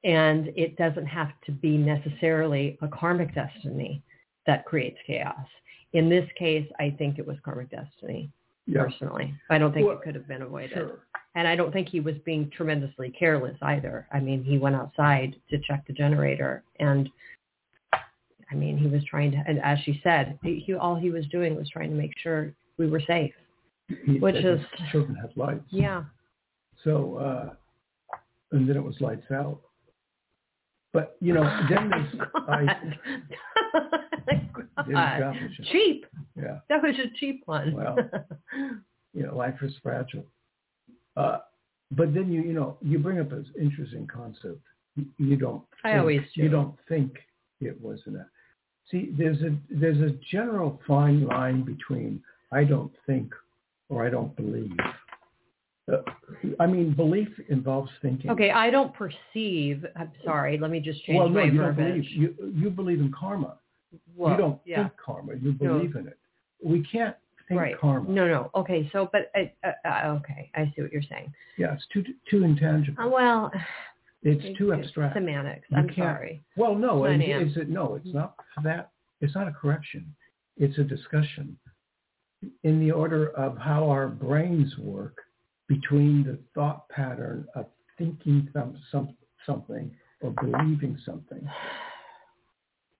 [0.03, 4.01] And it doesn't have to be necessarily a karmic destiny
[4.47, 5.45] that creates chaos.
[5.93, 8.29] In this case, I think it was karmic destiny,
[8.65, 8.83] Yeah.
[8.83, 9.33] personally.
[9.49, 10.71] I don't think Well, it could have been avoided.
[10.71, 10.99] Sure.
[11.35, 14.07] And I don't think he was being tremendously careless either.
[14.11, 17.09] I mean, he went outside to check the generator and
[18.51, 21.25] I mean, he was trying to, and as she said, he, he all he was
[21.27, 23.33] doing was trying to make sure we were safe.
[24.05, 25.65] He Which is- children had lights.
[25.69, 26.03] Yeah.
[26.83, 27.49] So, uh,
[28.51, 29.59] and then it was lights out.
[30.93, 32.93] But, you know, then there's, I,
[35.19, 35.35] God.
[35.71, 36.05] Cheap.
[36.35, 36.59] Yeah.
[36.69, 37.73] That was a cheap one.
[37.73, 37.97] Well.
[39.13, 40.25] you know, life is fragile.
[41.17, 41.39] Uh,
[41.91, 44.61] but then you, you know, you bring up an interesting concept.
[44.95, 45.63] You, you don't.
[45.83, 46.49] I think- always You do.
[46.49, 47.17] don't think
[47.61, 48.23] it was an.
[48.91, 53.31] See, there's a there's a general fine line between I don't think
[53.89, 54.71] or I don't believe.
[55.91, 55.97] Uh,
[56.59, 58.29] I mean, belief involves thinking.
[58.29, 59.83] okay, I don't perceive.
[59.95, 60.57] I'm sorry.
[60.57, 62.07] Let me just change Well, no, my you don't verbiage.
[62.15, 62.35] believe.
[62.39, 63.57] You you believe in karma.
[64.15, 64.83] Well, you don't yeah.
[64.83, 65.33] think karma.
[65.35, 65.79] You No.
[65.79, 66.17] believe in it.
[66.63, 67.15] We can't
[67.47, 67.79] think right.
[67.79, 68.07] karma.
[68.09, 68.51] No, no.
[68.53, 71.33] Okay, so but uh, uh, uh, okay, I see what you're saying.
[71.57, 73.03] Yeah, it's too too intangible.
[73.03, 73.51] Uh, well,
[74.21, 75.15] It's too abstract.
[75.15, 75.65] Semantics.
[75.69, 76.43] You I'm sorry.
[76.55, 78.91] Well, no, it's no, it's not that.
[79.21, 80.13] It's not a correction.
[80.57, 81.57] It's a discussion
[82.63, 85.17] in the order of how our brains work
[85.67, 87.65] between the thought pattern of
[87.97, 91.47] thinking some, some something or believing something.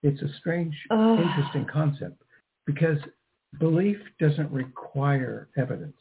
[0.02, 2.22] It's a strange, interesting concept
[2.66, 2.98] because
[3.58, 5.96] belief doesn't require evidence.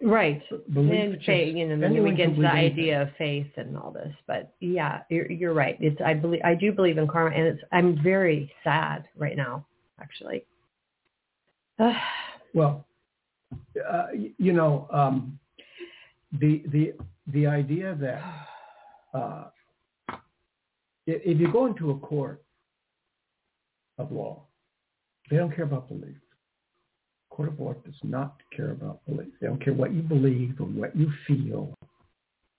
[0.00, 0.42] Right.
[0.72, 3.76] Belief And just- faith, you know, then we get to the idea of faith and
[3.76, 4.12] all this.
[4.26, 5.76] But yeah, you're, you're right.
[5.80, 9.64] It's I believe I do believe in karma, and it's I'm very sad right now,
[10.00, 10.44] actually.
[12.54, 12.84] Well,
[13.90, 15.38] uh, you know, um,
[16.38, 16.92] the the
[17.28, 18.22] the idea that
[19.18, 19.44] uh,
[21.06, 22.42] if you go into a court
[23.98, 24.42] of law,
[25.30, 26.16] they don't care about belief.
[27.30, 29.32] Court of law does not care about belief.
[29.40, 31.74] They don't care what you believe or what you feel,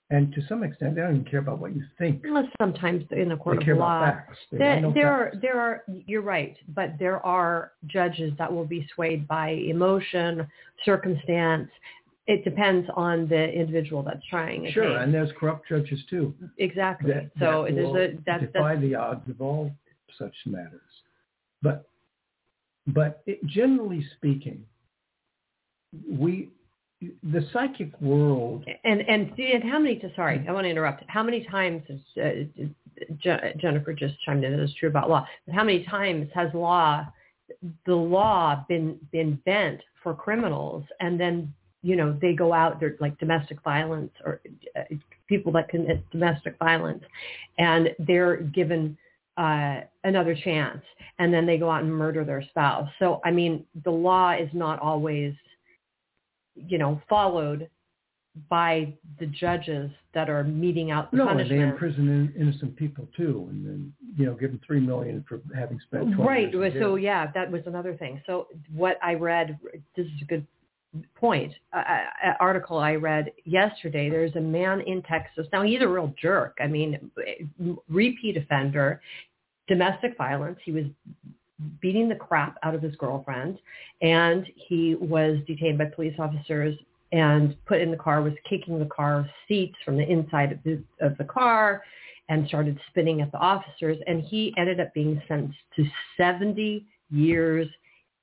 [0.09, 2.21] and to some extent, they don't even care about what you think.
[2.23, 4.37] Unless sometimes in the court They of law, about facts.
[4.51, 8.51] They there, want no there are there are you're right, but there are judges that
[8.51, 10.47] will be swayed by emotion,
[10.85, 11.69] circumstance.
[12.27, 14.69] It depends on the individual that's trying.
[14.71, 14.97] Sure, case.
[15.01, 16.33] and there's corrupt judges too.
[16.57, 17.11] exactly.
[17.11, 19.71] that, so that there's a that's defy that's the odds of all
[20.17, 20.81] such matters.
[21.61, 21.89] But
[22.87, 24.63] but it, generally speaking,
[26.09, 26.49] we
[27.23, 28.65] the psychic world.
[28.83, 30.01] And and and how many?
[30.15, 31.03] Sorry, I want to interrupt.
[31.07, 32.63] How many times has uh,
[33.19, 34.53] Je- Jennifer just chimed in?
[34.53, 35.25] It is true about law.
[35.45, 37.05] But how many times has law,
[37.85, 42.95] the law, been been bent for criminals, and then you know they go out, they're
[42.99, 44.41] like domestic violence or
[44.75, 44.81] uh,
[45.27, 47.03] people that commit domestic violence,
[47.57, 48.97] and they're given
[49.37, 50.81] uh, another chance,
[51.19, 52.89] and then they go out and murder their spouse.
[52.99, 55.33] So I mean, the law is not always
[56.55, 57.69] you know, followed
[58.49, 63.07] by the judges that are meting out the No, and they imprison in, innocent people
[63.15, 66.73] too, and then you know give them three million for having spent 20 Right.
[66.79, 68.21] So yeah, that was another thing.
[68.25, 69.59] So what I read,
[69.95, 70.47] this is a good
[71.15, 71.53] point.
[71.73, 71.83] Uh,
[72.23, 74.09] an article I read yesterday.
[74.09, 75.47] There's a man in Texas.
[75.53, 76.57] Now he's a real jerk.
[76.59, 77.11] I mean,
[77.87, 79.01] repeat offender,
[79.67, 80.59] domestic violence.
[80.63, 80.85] He was
[81.81, 83.59] beating the crap out of his girlfriend,
[84.01, 86.77] and he was detained by police officers
[87.11, 88.21] and put in the car.
[88.21, 91.83] Was kicking the car seats from the inside of the, of the car
[92.29, 93.97] and started spitting at the officers.
[94.07, 95.85] And he ended up being sentenced to
[96.17, 97.67] 70 years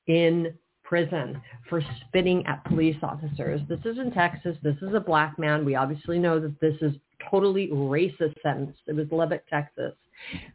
[0.07, 3.61] in prison for spitting at police officers.
[3.68, 4.57] This is in Texas.
[4.62, 5.64] This is a black man.
[5.64, 6.95] We obviously know that this is
[7.31, 8.76] totally racist sentence.
[8.87, 9.95] It was Lubbock, Texas.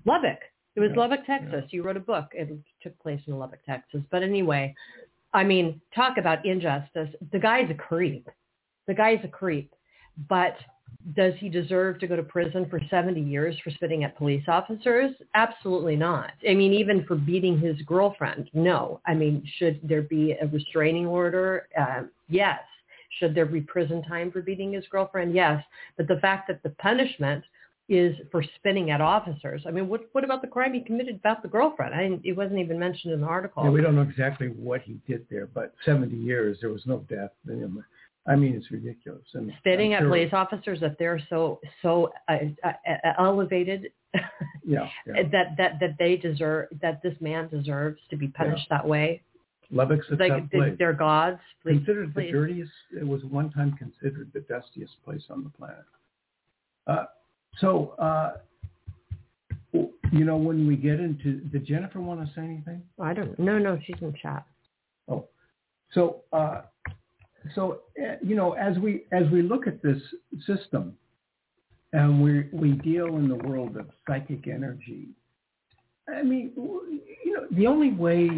[0.05, 0.39] Lubbock.
[0.75, 1.65] It was Yeah, Lubbock, Texas.
[1.69, 2.27] You wrote a book.
[2.33, 2.49] It
[2.81, 4.01] took place in Lubbock, Texas.
[4.11, 4.75] But anyway,
[5.33, 7.09] I mean, talk about injustice.
[7.31, 8.29] The guy's a creep.
[8.87, 9.73] The guy's a creep.
[10.29, 10.55] But
[11.15, 15.11] does he deserve to go to prison for 70 years for spitting at police officers?
[15.33, 16.31] Absolutely not.
[16.49, 18.99] I mean, even for beating his girlfriend, no.
[19.05, 21.67] I mean, should there be a restraining order?
[21.79, 22.59] Uh, yes.
[23.19, 25.33] Should there be prison time for beating his girlfriend?
[25.33, 25.63] Yes.
[25.95, 27.43] But the fact that the punishment
[27.87, 29.63] is for spinning at officers.
[29.67, 31.93] I mean, what what about the crime he committed about the girlfriend?
[31.93, 33.63] I it wasn't even mentioned in the article.
[33.63, 36.99] Yeah, we don't know exactly what he did there, but 70 years, there was no
[37.09, 37.31] death.
[38.27, 39.21] I mean, it's ridiculous.
[39.33, 43.91] And spitting I'm at police officers that they're so so uh, uh, uh, elevated
[44.65, 45.23] Yeah, yeah.
[45.31, 49.21] that that that they deserve that this man deserves to be punished that way.
[49.71, 50.75] Lubbock's a Like tough place.
[50.77, 51.39] they're gods.
[51.61, 55.85] Please, Considered the dirtiest, it was one time considered the dustiest place on the planet.
[56.87, 57.05] Uh,
[57.59, 58.33] so, uh,
[60.11, 62.81] you know, when we get into, did Jennifer want to say anything?
[63.01, 63.37] I don't.
[63.37, 64.45] No, no, she's in chat.
[65.09, 65.25] Oh,
[65.93, 66.61] so uh,
[67.53, 70.01] so uh, you know, as we as we look at this
[70.45, 70.97] system,
[71.93, 75.09] and we we deal in the world of psychic energy.
[76.07, 78.29] I mean, you know, the only way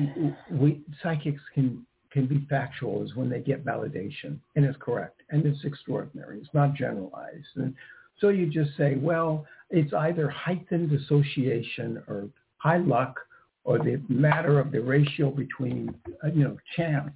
[0.50, 5.46] we psychics can can be factual is when they get validation and it's correct and
[5.46, 6.40] it's extraordinary.
[6.40, 7.74] It's not generalized, and
[8.20, 13.20] so you just say, well, it's either heightened association or high luck
[13.64, 15.94] or the matter of the ratio between,
[16.24, 17.16] uh, you know, chance.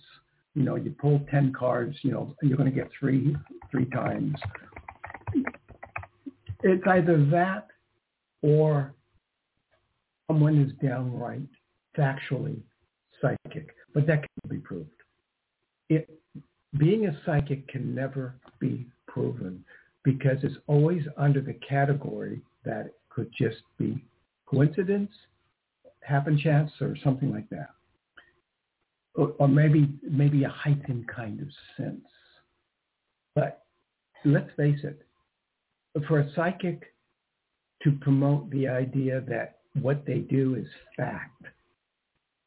[0.53, 3.35] You know, you pull 10 cards, you know, you're going to get three,
[3.71, 4.35] three times.
[6.63, 7.67] It's either that
[8.41, 8.93] or
[10.27, 11.47] someone is downright
[11.97, 12.59] factually
[13.21, 14.89] psychic, but that can be proved.
[15.89, 16.09] It,
[16.77, 19.63] being a psychic can never be proven
[20.03, 24.03] because it's always under the category that it could just be
[24.45, 25.11] coincidence,
[26.01, 27.69] happen chance, or something like that.
[29.15, 31.47] Or, or maybe maybe a heightened kind of
[31.77, 32.05] sense.
[33.35, 33.63] But
[34.25, 35.05] let's face it,
[36.07, 36.93] for a psychic
[37.83, 41.43] to promote the idea that what they do is fact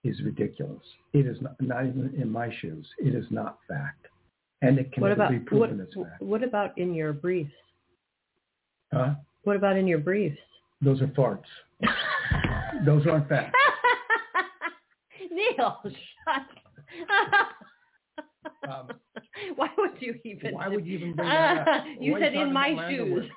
[0.04, 0.82] is ridiculous.
[1.12, 2.86] It is not, not even in my shoes.
[2.98, 4.03] It is not fact.
[4.66, 5.70] And it can What about be what?
[5.70, 6.22] as fact.
[6.22, 7.52] What about in your briefs?
[8.92, 9.14] Huh?
[9.42, 10.38] What about in your briefs?
[10.80, 11.42] Those are farts.
[12.86, 13.52] Those aren't facts.
[15.30, 16.42] Neil, shut.
[18.68, 18.88] Um,
[19.56, 20.54] Why would you even?
[20.54, 21.84] Why would you even bring that up?
[22.00, 23.30] you said you in my about my underwear shoes.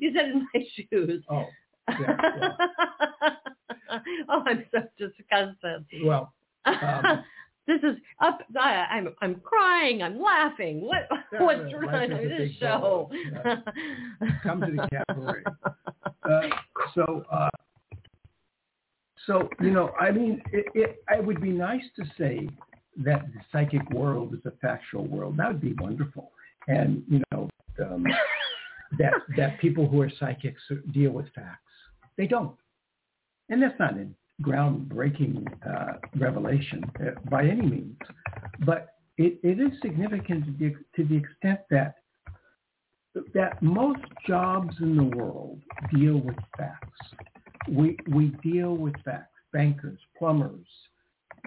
[0.00, 1.24] you said in my shoes.
[1.30, 1.44] Oh,
[2.00, 2.16] yeah,
[4.28, 5.84] oh, I'm so disgusted.
[6.04, 6.32] well,
[6.66, 7.24] Um,
[7.68, 8.40] this is up.
[8.58, 10.02] I, I'm I'm crying.
[10.02, 10.80] I'm laughing.
[10.80, 13.10] What Yeah, what's wrong with this show?
[14.42, 15.44] come to the cabaret.
[16.28, 16.42] Uh,
[16.94, 17.48] so, uh,
[19.26, 22.50] so you know, I mean, it, it, it would be nice to say
[22.98, 25.38] that the psychic world is a factual world.
[25.38, 26.32] That would be wonderful,
[26.66, 27.48] and you know,
[27.82, 28.04] um,
[28.98, 30.60] that that people who are psychics
[30.92, 31.62] deal with facts.
[32.18, 32.56] They don't,
[33.48, 34.06] and that's not a
[34.42, 37.98] groundbreaking uh, revelation uh, by any means,
[38.64, 41.96] but it, it is significant to the, to the extent that
[43.34, 45.60] that most jobs in the world
[45.92, 47.00] deal with facts.
[47.68, 49.32] We we deal with facts.
[49.52, 50.66] Bankers, plumbers,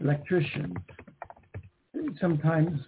[0.01, 0.75] electricians,
[2.19, 2.81] sometimes,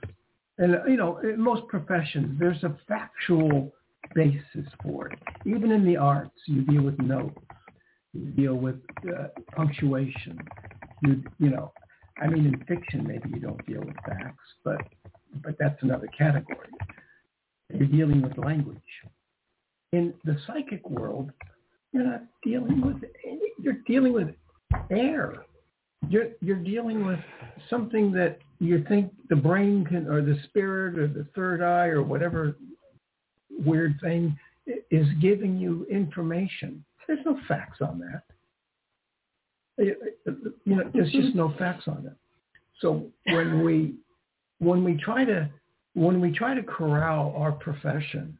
[0.57, 3.71] and you know, in most professions, there's a factual
[4.15, 5.19] basis for it.
[5.45, 7.37] Even in the arts, you deal with notes,
[8.35, 10.39] deal with uh, punctuation.
[11.01, 11.71] You you know,
[12.21, 14.81] I mean, in fiction, maybe you don't deal with facts, but
[15.43, 16.69] but that's another category.
[17.73, 18.77] You're dealing with language.
[19.91, 21.31] In the psychic world,
[21.91, 24.29] you're not dealing with any, you're dealing with
[24.89, 25.45] air.
[26.09, 27.19] You're you're dealing with
[27.69, 32.03] something that you think the brain can or the spirit or the third eye or
[32.03, 32.55] whatever
[33.49, 34.37] weird thing
[34.91, 36.83] is giving you information.
[37.07, 38.23] There's no facts on that.
[39.77, 39.95] You
[40.65, 42.13] know, there's just no facts on it.
[42.79, 43.95] So when we
[44.59, 45.49] when we try to
[45.93, 48.37] when we try to corral our profession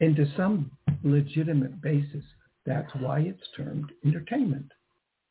[0.00, 0.70] into some
[1.02, 2.24] legitimate basis,
[2.64, 4.70] that's why it's termed entertainment.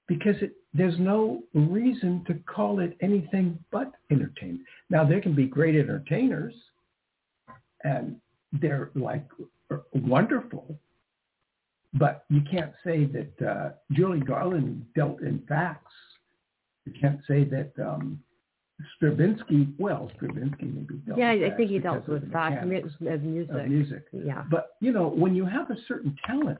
[0.07, 4.61] Because it, there's no reason to call it anything but entertainment.
[4.89, 6.53] Now, there can be great entertainers,
[7.83, 8.15] and
[8.53, 9.25] they're like
[9.93, 10.77] wonderful,
[11.95, 15.93] but you can't say that uh, Judy Garland dealt in facts.
[16.85, 18.19] You can't say that um,
[18.97, 23.49] Stravinsky, well, Stravinsky maybe dealt yeah, I think he dealt with facts of music.
[23.49, 24.03] of music.
[24.11, 24.43] Yeah.
[24.51, 26.59] But you know, when you have a certain talent,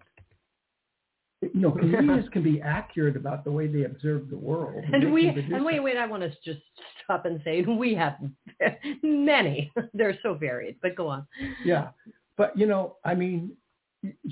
[1.42, 4.84] you know, comedians can be accurate about the way they observe the world.
[4.92, 5.98] And they we and wait, wait.
[5.98, 6.64] I want to just
[7.04, 8.16] stop and say we have
[9.04, 9.72] many.
[9.94, 10.78] They're so varied.
[10.82, 11.28] But go on.
[11.66, 11.90] Yeah,
[12.38, 13.52] but you know, I mean,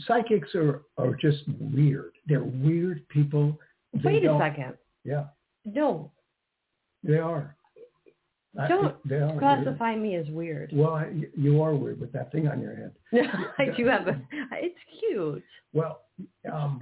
[0.08, 2.14] psychics are are just weird.
[2.28, 3.58] They're weird people.
[3.94, 4.74] They Wait a second.
[5.04, 5.26] Yeah,
[5.66, 6.12] No,
[7.04, 7.56] they are.
[8.70, 9.40] Don't they are weird.
[9.40, 10.72] classify me as weird.
[10.74, 12.92] Well, I- you are weird with that thing on your head.
[13.12, 13.24] No,
[13.58, 14.22] I do have a.
[14.54, 15.44] It's cute.
[15.74, 16.02] Well,
[16.52, 16.80] um,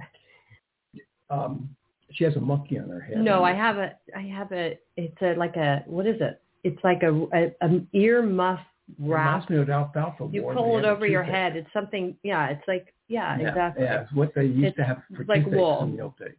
[1.30, 1.74] um,
[2.12, 3.18] she has a monkey on her head.
[3.18, 3.96] No, I have a.
[4.16, 4.78] I have a.
[4.96, 5.82] It's a like a.
[5.86, 6.40] What is it?
[6.62, 8.60] It's like a, a an ear muff
[8.98, 9.48] wrap.
[9.48, 10.28] reminds me alfalfa.
[10.32, 11.56] You pull it over your head.
[11.56, 12.16] It's something.
[12.22, 12.94] Yeah, it's like.
[13.08, 13.84] Yeah, Yeah, exactly.
[13.84, 15.82] Yeah, it's what they used It's to have for like wool.
[15.84, 16.32] in the old days.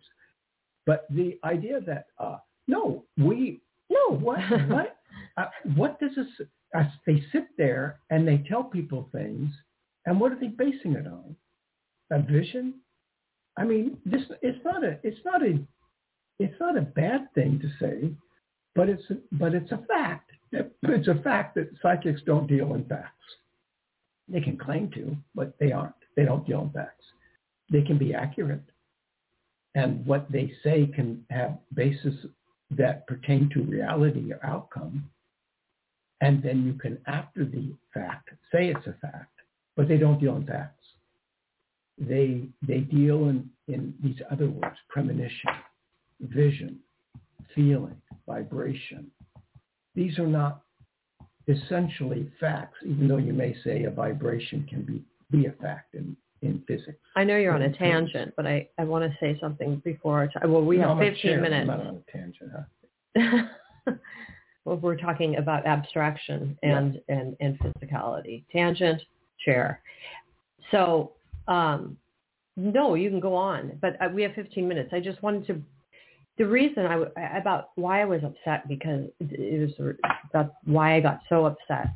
[0.86, 2.38] But the idea that uh,
[2.68, 4.16] no, we No.
[4.18, 4.40] what
[4.70, 4.98] what
[5.38, 5.46] uh,
[5.76, 6.48] what does this?
[6.76, 9.52] Uh, they sit there and they tell people things,
[10.06, 11.36] and what are they basing it on?
[12.12, 12.76] A vision?
[13.56, 15.60] I mean, this it's not a it's not a
[16.40, 18.10] it's not a bad thing to say,
[18.76, 20.32] but it's a, but it's a fact.
[20.54, 23.10] It's a fact that psychics don't deal in facts.
[24.30, 25.96] They can claim to, but they aren't.
[26.16, 27.04] They don't deal in facts.
[27.72, 28.64] They can be accurate,
[29.76, 32.14] and what they say can have basis
[32.72, 35.10] that pertain to reality or outcome.
[36.22, 39.40] And then you can, after the fact, say it's a fact,
[39.76, 40.86] but they don't deal in facts.
[41.98, 45.52] They they deal in, in these other words, premonition,
[46.22, 46.80] vision,
[47.54, 49.12] feeling, vibration.
[49.96, 50.62] These are not
[51.48, 56.16] essentially facts, even though you may say a vibration can be, be a fact in,
[56.42, 57.00] in physics.
[57.16, 60.28] I know you're on a tangent, but I I want to say something before our
[60.28, 60.52] time.
[60.52, 61.42] Well, we No, have I'm 15 chair.
[61.42, 61.70] minutes.
[61.70, 63.94] I'm not on a tangent, huh?
[64.66, 68.44] well, we're talking about abstraction and, and, and physicality.
[68.52, 69.02] Tangent,
[69.44, 69.82] chair.
[70.72, 71.14] So,
[71.48, 71.98] um,
[72.56, 74.90] no, you can go on, but uh, we have 15 minutes.
[74.94, 75.62] I just wanted to,
[76.38, 79.96] the reason I about why I was upset because it was,
[80.32, 81.90] that's why I got so upset.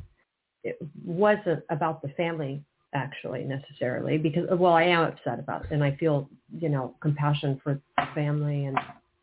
[0.64, 2.62] It wasn't about the family
[2.94, 7.60] actually necessarily because, well, I am upset about it and I feel, you know, compassion
[7.62, 8.78] for the family and,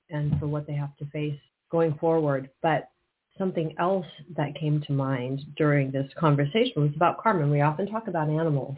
[0.10, 1.40] and for what they have to face
[1.72, 2.50] going forward.
[2.62, 2.90] But
[3.38, 4.06] something else
[4.36, 7.48] that came to mind during this conversation was about karma.
[7.48, 8.78] We often talk about animals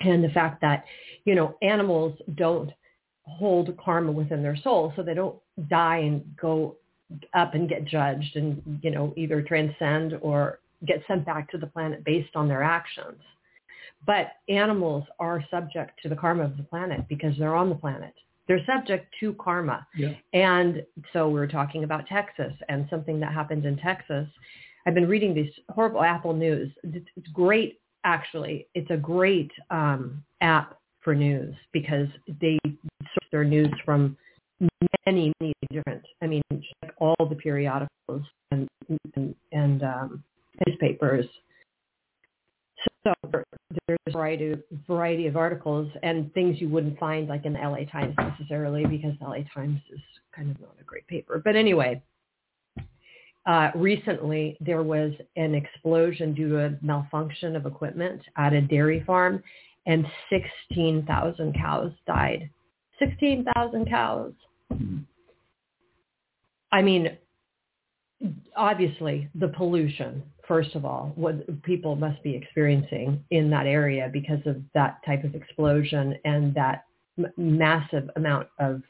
[0.00, 0.84] and the fact that,
[1.24, 2.70] you know, animals don't
[3.24, 5.36] hold karma within their soul, so they don't
[5.68, 6.76] die and go
[7.34, 11.66] up and get judged and, you know, either transcend or get sent back to the
[11.66, 13.20] planet based on their actions.
[14.06, 18.14] But animals are subject to the karma of the planet because they're on the planet.
[18.48, 19.86] They're subject to karma.
[19.96, 20.14] Yeah.
[20.32, 24.26] And so we were talking about Texas and something that happened in Texas.
[24.86, 26.72] I've been reading these horrible Apple News.
[26.82, 28.66] It's it's great, actually.
[28.74, 32.08] It's a great um, app for news because
[32.40, 32.58] they
[33.14, 34.16] source their news from
[35.06, 36.02] many, many different.
[36.22, 38.68] I mean, like all the periodicals and
[39.16, 40.24] and, and um,
[40.66, 41.26] newspapers.
[43.04, 43.14] So
[43.86, 47.58] there's a variety of, variety of articles and things you wouldn't find like in the
[47.58, 50.00] LA Times necessarily because the LA Times is
[50.34, 51.40] kind of not a great paper.
[51.44, 52.02] But anyway,
[53.46, 59.02] uh, recently there was an explosion due to a malfunction of equipment at a dairy
[59.04, 59.42] farm
[59.86, 62.48] and 16,000 cows died.
[62.98, 64.32] 16,000 cows.
[64.72, 65.04] Mhm.
[66.70, 67.16] I mean,
[68.56, 74.44] obviously the pollution, first of all, what people must be experiencing in that area because
[74.46, 76.84] of that type of explosion and that
[77.18, 78.82] m- massive amount of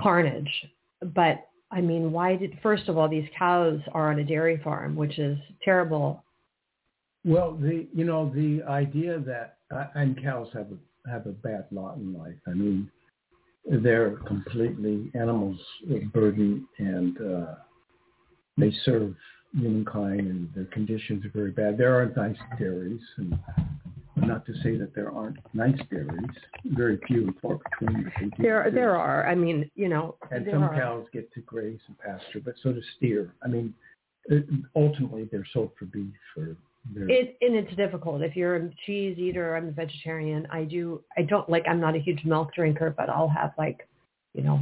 [0.00, 0.66] carnage.
[1.14, 4.94] But I mean, why did, first of all, these cows are on a dairy farm,
[4.94, 6.22] which is terrible.
[7.24, 10.76] Well, the you know the idea that uh, and cows have a
[11.10, 12.36] have a bad lot in life.
[12.46, 12.90] I mean,
[13.70, 15.58] they're completely animals
[15.90, 17.54] of burden, and uh,
[18.58, 19.14] they serve
[19.52, 21.78] humankind, and their conditions are very bad.
[21.78, 23.38] There are nice dairies, and
[24.16, 26.30] not to say that there aren't nice dairies.
[26.66, 28.10] Very few and far between.
[28.38, 28.74] There, exist.
[28.74, 29.26] there are.
[29.26, 30.74] I mean, you know, And some are.
[30.74, 33.32] cows get to graze and pasture, but so does steer.
[33.42, 33.74] I mean,
[34.74, 36.56] ultimately they're sold for beef or
[36.96, 38.22] It and it's difficult.
[38.22, 40.46] If you're a cheese eater, I'm a vegetarian.
[40.50, 41.02] I do.
[41.16, 41.64] I don't like.
[41.68, 43.88] I'm not a huge milk drinker, but I'll have like,
[44.34, 44.60] you know,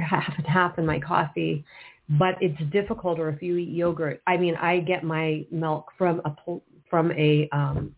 [0.00, 1.64] half and half in my coffee.
[2.10, 3.18] But it's difficult.
[3.18, 6.36] Or if you eat yogurt, I mean, I get my milk from a
[6.90, 7.94] from a um,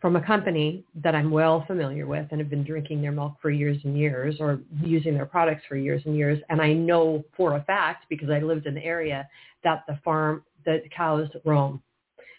[0.00, 3.50] from a company that I'm well familiar with and have been drinking their milk for
[3.50, 6.38] years and years or using their products for years and years.
[6.50, 9.28] And I know for a fact because I lived in the area
[9.64, 11.82] that the farm, the cows roam.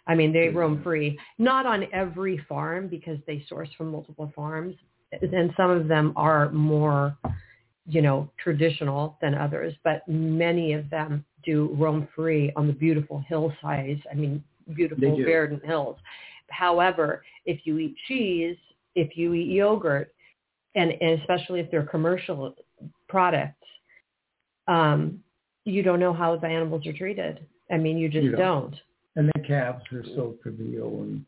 [0.08, 1.20] I mean, they roam free.
[1.38, 4.76] Not on every farm because they source from multiple farms.
[5.12, 7.18] And some of them are more,
[7.86, 13.24] you know, traditional than others, but many of them do roam free on the beautiful
[13.28, 14.02] hillsides.
[14.12, 14.44] I mean,
[14.74, 15.98] beautiful verdant hills.
[16.50, 18.58] However, if you eat cheese,
[18.96, 20.14] if you eat yogurt,
[20.76, 22.56] and, and especially if they're commercial
[23.08, 23.56] products,
[24.68, 25.20] um,
[25.66, 27.46] you don't know how the animals are treated.
[27.72, 28.72] I mean, you just You don't.
[28.72, 28.76] don't.
[29.18, 31.26] And the calves are sold for veal, and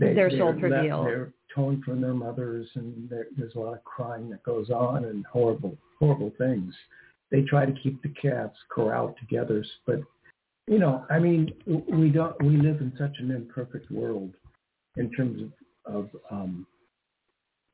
[0.00, 1.04] they, They're sold for left- veal.
[1.04, 5.04] They're torn from their mothers, and there, there's a lot of crying that goes on,
[5.04, 6.72] and horrible, horrible things.
[7.30, 10.00] They try to keep the calves corralled together, but
[10.66, 12.40] you know, I mean, we don't.
[12.42, 14.32] We live in such an imperfect world
[14.96, 15.42] in terms
[15.86, 16.66] of, of um,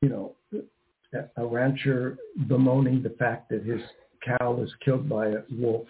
[0.01, 0.35] you know,
[1.37, 3.81] a rancher bemoaning the fact that his
[4.25, 5.87] cow was killed by a wolf,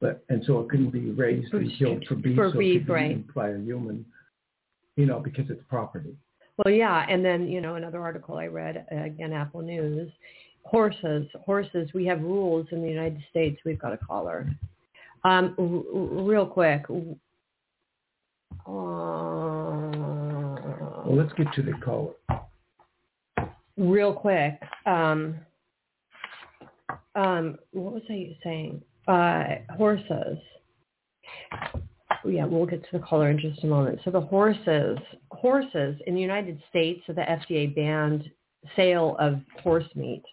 [0.00, 2.86] but and so it couldn't be raised and killed for beef, For so it could
[2.86, 3.34] be right.
[3.34, 4.04] by a human,
[4.96, 6.14] you know, because it's property.
[6.58, 10.10] Well, yeah, and then you know another article I read again, Apple News,
[10.64, 11.90] horses, horses.
[11.94, 13.60] We have rules in the United States.
[13.64, 14.48] We've got a caller.
[15.24, 16.84] Um, r- r- real quick.
[16.88, 16.92] Uh,
[21.06, 22.14] Well, let's get to the caller.
[23.76, 24.58] real quick.
[24.86, 25.36] Um,
[27.14, 28.82] um, what was I saying?
[29.06, 29.44] Uh,
[29.76, 30.38] horses.
[32.24, 34.00] Yeah, we'll get to the caller in just a moment.
[34.04, 34.98] So the horses,
[35.30, 38.28] horses in the United States, so the FDA banned
[38.74, 40.24] sale of horse meat.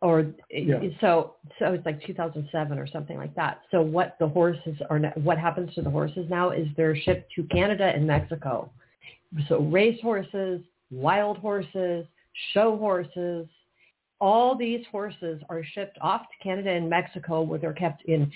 [0.00, 0.80] Or Yeah.
[1.00, 3.62] so, so it's like 2007 or something like that.
[3.70, 7.44] So what the horses are, what happens to the horses now is they're shipped to
[7.44, 8.70] Canada and Mexico.
[9.48, 10.60] So race horses,
[10.90, 12.06] wild horses,
[12.52, 13.48] show horses,
[14.22, 18.30] all these horses are shipped off to Canada and Mexico where they're kept in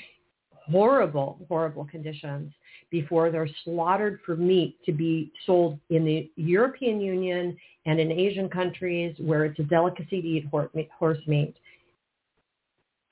[0.51, 2.53] horrible, horrible conditions
[2.91, 7.57] before they're slaughtered for meat to be sold in the European Union
[7.87, 10.49] and in Asian countries where it's a delicacy to eat
[10.99, 11.55] horse meat.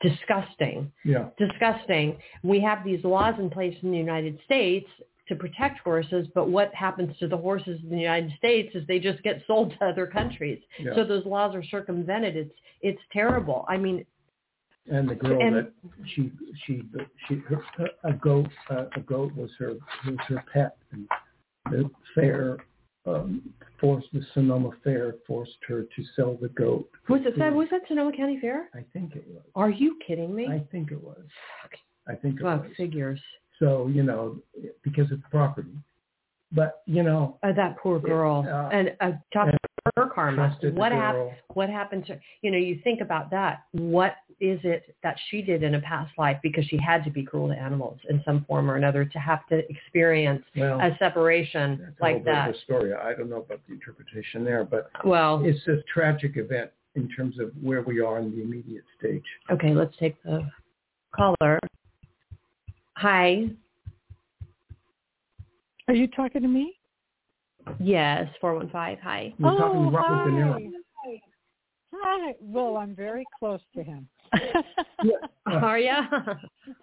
[0.01, 1.31] Disgusting Yeah.
[1.39, 2.19] disgusting.
[2.43, 4.91] We have these laws in place in the United States
[5.29, 8.99] to protect horses, but what happens to the horses in the United States is they
[8.99, 10.61] just get sold to other countries.
[10.79, 10.95] Yeah.
[10.95, 12.37] So those laws are circumvented.
[12.37, 13.65] It's it's terrible.
[13.69, 14.05] I mean,
[14.91, 15.73] And the girl And- that
[16.15, 16.31] she
[16.67, 16.83] she
[17.27, 17.63] she her,
[18.05, 19.73] a goat uh, a goat was her
[20.07, 21.09] was her pet and
[21.71, 22.59] the fair
[23.07, 23.41] um,
[23.81, 26.89] forced the Sonoma Fair forced her to sell the goat.
[27.09, 28.69] was it that was that Sonoma County Fair?
[28.75, 29.43] I think it was.
[29.55, 30.47] Are you kidding me?
[30.49, 31.25] I think it was.
[32.07, 32.73] I think it Fuck was.
[32.77, 33.21] figures.
[33.65, 34.37] So you know
[34.83, 35.73] because it's property,
[36.53, 38.45] but you know Uh, that poor girl.
[38.47, 39.59] uh, and uh, talk and
[39.97, 40.57] her karma.
[40.75, 41.31] What happened?
[41.55, 45.63] what happened to you know you think about that what is it that she did
[45.63, 48.69] in a past life because she had to be cruel to animals in some form
[48.71, 52.57] or another to have to experience Well, a separation that's a like bit of that
[52.57, 52.93] a story.
[52.93, 57.39] I don't know about the interpretation there, but well it's a tragic event in terms
[57.39, 59.25] of where we are in the immediate stage.
[59.51, 60.47] okay let's take the
[61.15, 61.59] caller
[62.97, 63.45] hi
[65.89, 66.75] Are you talking to me?
[67.81, 70.71] yes 415 hi We're talking oh, to Robert De Niro.
[71.05, 71.21] hi.
[71.97, 72.35] Hi.
[72.41, 74.09] Well, I'm very close to him.
[75.47, 76.03] are ya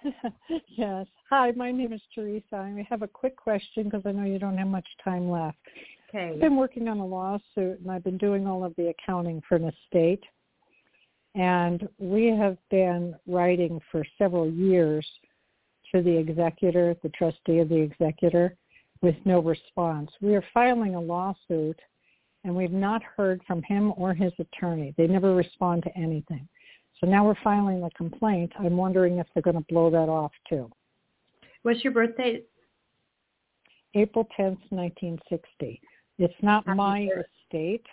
[0.77, 1.05] yes.
[1.29, 2.55] Hi, my name is Teresa.
[2.55, 5.57] I have a quick question because I know you don't have much time left.
[6.09, 9.41] okay I've been working on a lawsuit and I've been doing all of the accounting
[9.47, 10.23] for an estate.
[11.35, 15.07] And we have been writing for several years
[15.93, 18.55] to the executor, the trustee of the executor,
[19.01, 20.09] with no response.
[20.21, 21.79] We are filing a lawsuit
[22.43, 24.93] and we've not heard from him or his attorney.
[24.97, 26.47] They never respond to anything.
[26.99, 28.51] So now we're filing a complaint.
[28.59, 30.71] I'm wondering if they're going to blow that off too.
[31.63, 32.41] what's your birthday
[33.93, 35.81] April 10th, 1960.
[36.17, 37.85] It's not Happy my birth- estate.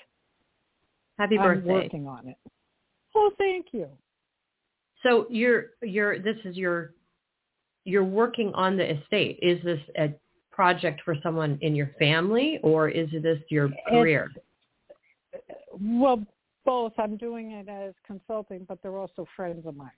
[1.18, 2.36] happy I'm birthday working on it.
[3.16, 3.88] Oh, thank you.
[5.03, 6.92] so you're you're this is your
[7.84, 10.12] you're working on the estate is this a
[10.50, 14.30] project for someone in your family or is this your career
[15.80, 16.24] Well,
[16.64, 16.92] both.
[16.98, 19.90] I'm doing it as consulting, but they're also friends of mine.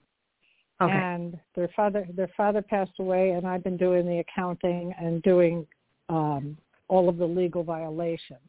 [0.80, 5.22] okay And their father, their father passed away, and I've been doing the accounting and
[5.22, 5.66] doing
[6.08, 6.56] um,
[6.88, 8.48] all of the legal violations.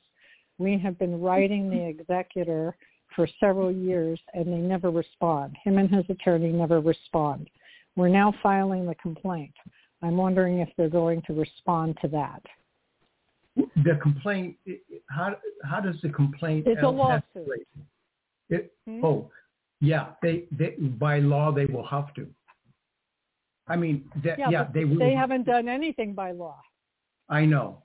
[0.57, 2.75] We have been writing the executor
[3.15, 5.57] for several years, and they never respond.
[5.63, 7.49] Him and his attorney never respond.
[7.96, 9.54] We're now filing the complaint.
[10.02, 12.42] I'm wondering if they're going to respond to that.
[13.56, 14.56] The complaint,
[15.10, 16.66] how how does the complaint?
[16.68, 17.68] It's a lawsuit.
[18.50, 19.06] It, Hmm?
[19.06, 19.30] oh,
[19.80, 22.28] yeah, they, they, by law, they will have to.
[23.68, 25.00] I mean, that, yeah, but they will.
[25.00, 26.60] they haven't done anything by law.
[27.30, 27.84] I know.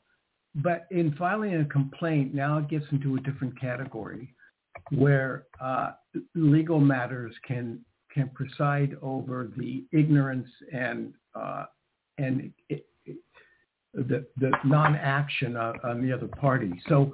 [0.57, 4.35] But in filing a complaint, now it gets into a different category
[4.91, 5.93] where uh,
[6.35, 7.81] legal matters can
[8.17, 11.67] can preside over the ignorance and uh,
[12.19, 13.19] and it, it,
[13.93, 16.73] the the non-action on, on the other party.
[16.89, 17.13] So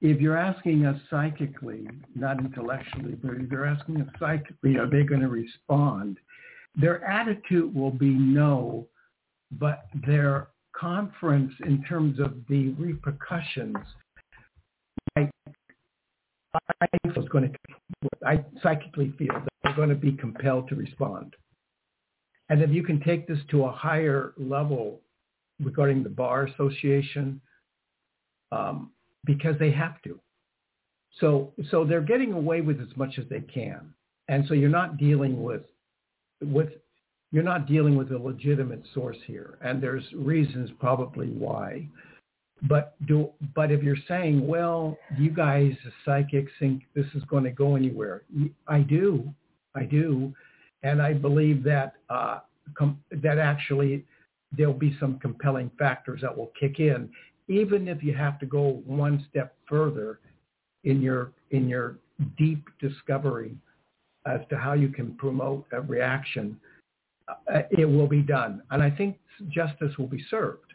[0.00, 5.04] if you're asking us psychically, not intellectually, but if you're asking us psychically, are they
[5.04, 6.18] going to respond?
[6.76, 8.86] Their attitude will be no,
[9.52, 13.76] but their conference in terms of the repercussions,
[15.16, 15.28] I,
[16.80, 19.34] I was going to, I psychically feel
[19.68, 21.34] they're going to be compelled to respond.
[22.48, 25.00] And if you can take this to a higher level
[25.62, 27.40] regarding the Bar Association,
[28.52, 28.90] um,
[29.24, 30.18] because they have to.
[31.20, 33.92] So, so they're getting away with as much as they can.
[34.28, 35.62] And so you're not dealing with,
[36.42, 36.68] with,
[37.32, 39.58] you're not dealing with a legitimate source here.
[39.62, 41.88] And there's reasons probably why.
[42.62, 47.44] But do, but if you're saying, well, you guys, the psychics, think this is going
[47.44, 48.22] to go anywhere,
[48.66, 49.32] I do,
[49.78, 50.34] I do,
[50.82, 52.40] and I believe that uh,
[52.76, 54.04] com- that actually
[54.56, 57.10] there'll be some compelling factors that will kick in,
[57.48, 60.20] even if you have to go one step further
[60.84, 61.96] in your in your
[62.36, 63.56] deep discovery
[64.26, 66.58] as to how you can promote a reaction,
[67.28, 68.62] uh, it will be done.
[68.70, 69.16] And I think
[69.48, 70.74] justice will be served.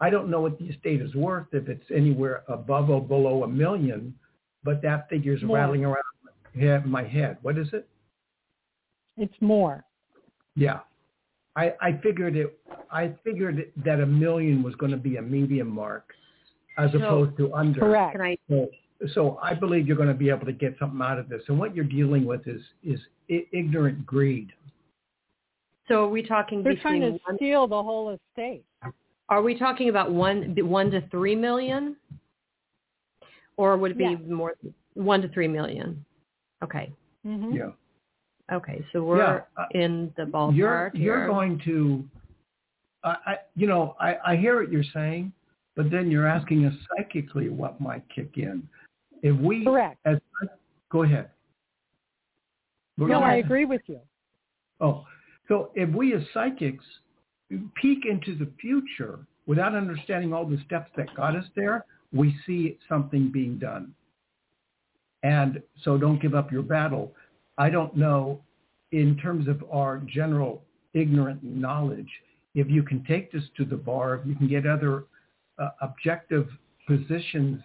[0.00, 3.48] I don't know what the estate is worth, if it's anywhere above or below a
[3.48, 4.14] million,
[4.64, 5.56] but that figure's more.
[5.56, 6.04] rattling around
[6.54, 7.38] in my head.
[7.42, 7.88] What is it?
[9.18, 9.84] It's more.
[10.54, 10.80] Yeah.
[11.56, 12.58] I, I figured it.
[12.90, 16.14] I figured that a million was going to be a medium mark,
[16.76, 17.80] as So- opposed to under.
[17.80, 18.12] Correct.
[18.12, 18.36] Can I?
[18.48, 18.68] So,
[19.14, 21.42] so I believe you're going to be able to get something out of this.
[21.48, 23.00] And what you're dealing with is is
[23.30, 24.52] I- ignorant greed.
[25.88, 28.64] So are we talking They're trying to One, steal the whole estate.
[29.28, 31.96] are we talking about one one to three million,
[33.56, 34.16] or would it be Yeah.
[34.28, 34.54] more
[34.94, 36.04] one to three million?
[36.62, 36.92] Okay.
[37.24, 37.70] hmm Yeah.
[38.52, 38.84] Okay.
[38.92, 42.04] So we're Yeah, uh, in the ballpark You're you're going to.
[43.04, 45.32] I, I you know I, I hear what you're saying,
[45.76, 48.66] but then you're asking us psychically what might kick in.
[49.22, 49.98] If we Correct.
[50.04, 50.18] as
[50.90, 51.30] go ahead.
[52.96, 54.00] We're No, gonna- I agree with you.
[54.80, 55.04] Oh,
[55.48, 56.84] so if we as psychics
[57.74, 62.78] peek into the future without understanding all the steps that got us there, we see
[62.88, 63.94] something being done.
[65.22, 67.14] And so don't give up your battle.
[67.58, 68.40] I don't know
[68.92, 70.62] in terms of our general
[70.94, 72.08] ignorant knowledge,
[72.54, 75.04] if you can take this to the bar, if you can get other
[75.58, 76.48] uh, objective
[76.86, 77.60] positions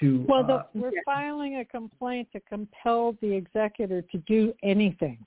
[0.00, 5.18] to Well, the, uh, we're filing a complaint to compel the executor to do anything.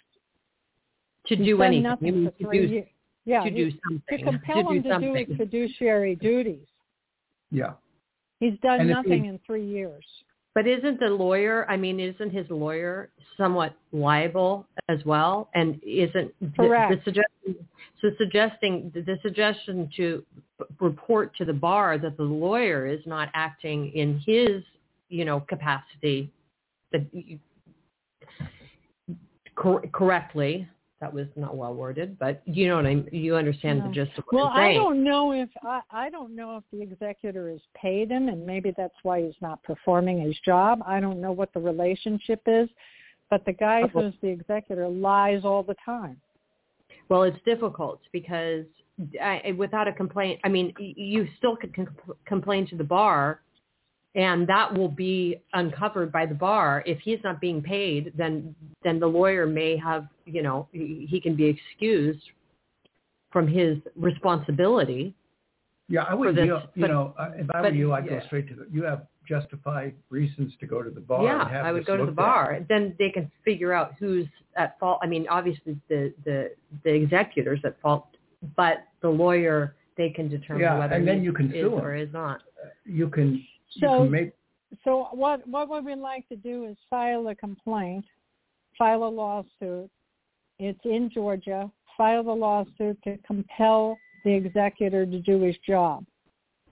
[1.26, 1.84] to He's do anything.
[1.84, 2.88] nothing for to three do years.
[3.26, 4.24] Yeah, to he- do to something.
[4.26, 6.68] compel to do him to do his fiduciary duties.
[7.52, 7.74] yeah.
[8.40, 10.06] He's done And nothing he- in three years.
[10.60, 11.66] But isn't the lawyer?
[11.70, 15.50] I mean, isn't his lawyer somewhat liable as well?
[15.56, 16.92] And isn't the- Correct.
[16.98, 17.68] the suggestion?
[18.02, 20.26] So suggesting the suggestion to
[20.82, 24.62] report to the bar that the lawyer is not acting in his,
[25.08, 26.30] you know, capacity,
[26.92, 27.40] that you-
[29.56, 30.68] cor- correctly.
[31.02, 34.26] That was not well worded, but you know what I you understand the gist of
[34.26, 37.50] what Well, I'm well I don't know if I, I don't know if the executor
[37.50, 40.82] is paid him, and maybe that's why he's not performing his job.
[40.86, 42.68] I don't know what the relationship is,
[43.30, 43.94] but the guy Okay.
[43.94, 46.20] who's the executor lies all the time.
[47.08, 48.66] Well, it's difficult because
[49.22, 51.96] I, without a complaint, I mean, you still could com-
[52.26, 53.40] complain to the bar,
[54.16, 56.84] and that will be uncovered by the bar.
[56.86, 61.20] If he's not being paid, then then the lawyer may have, you know, he, he
[61.22, 62.24] can be excused
[63.32, 65.14] from his responsibility.
[65.88, 68.20] Yeah, I would, this, you, you but- know, uh, if I were you, I'd go
[68.28, 71.24] straight to the, you have justified reasons to go to the bar.
[71.24, 72.24] yeah, and have I would go to the looked at.
[72.26, 72.60] bar.
[72.68, 75.00] Then they can figure out who's at fault.
[75.04, 76.52] I mean, obviously the the
[76.84, 78.08] the executors at fault,
[78.56, 81.74] but the lawyer they can determine Yeah, whether and then he you can is sue
[81.78, 81.84] him.
[81.86, 82.42] or is not.
[82.86, 83.42] You can, you
[83.72, 84.34] So- make,
[84.84, 88.06] So what what we would like to do is file a complaint,
[88.78, 89.90] file a lawsuit.
[90.60, 91.72] It's in Georgia.
[91.98, 96.06] File the lawsuit to compel the executor to do his job.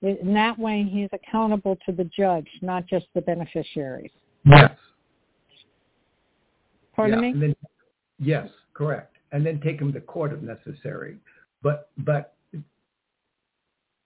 [0.02, 4.12] In that way he's accountable to the judge, not just the beneficiaries.
[4.46, 4.72] yes.
[6.96, 7.30] Pardon yeah, me?
[7.32, 7.56] And then,
[8.20, 9.18] yes, correct.
[9.32, 11.18] And then take him to court if necessary.
[11.62, 12.36] But, but,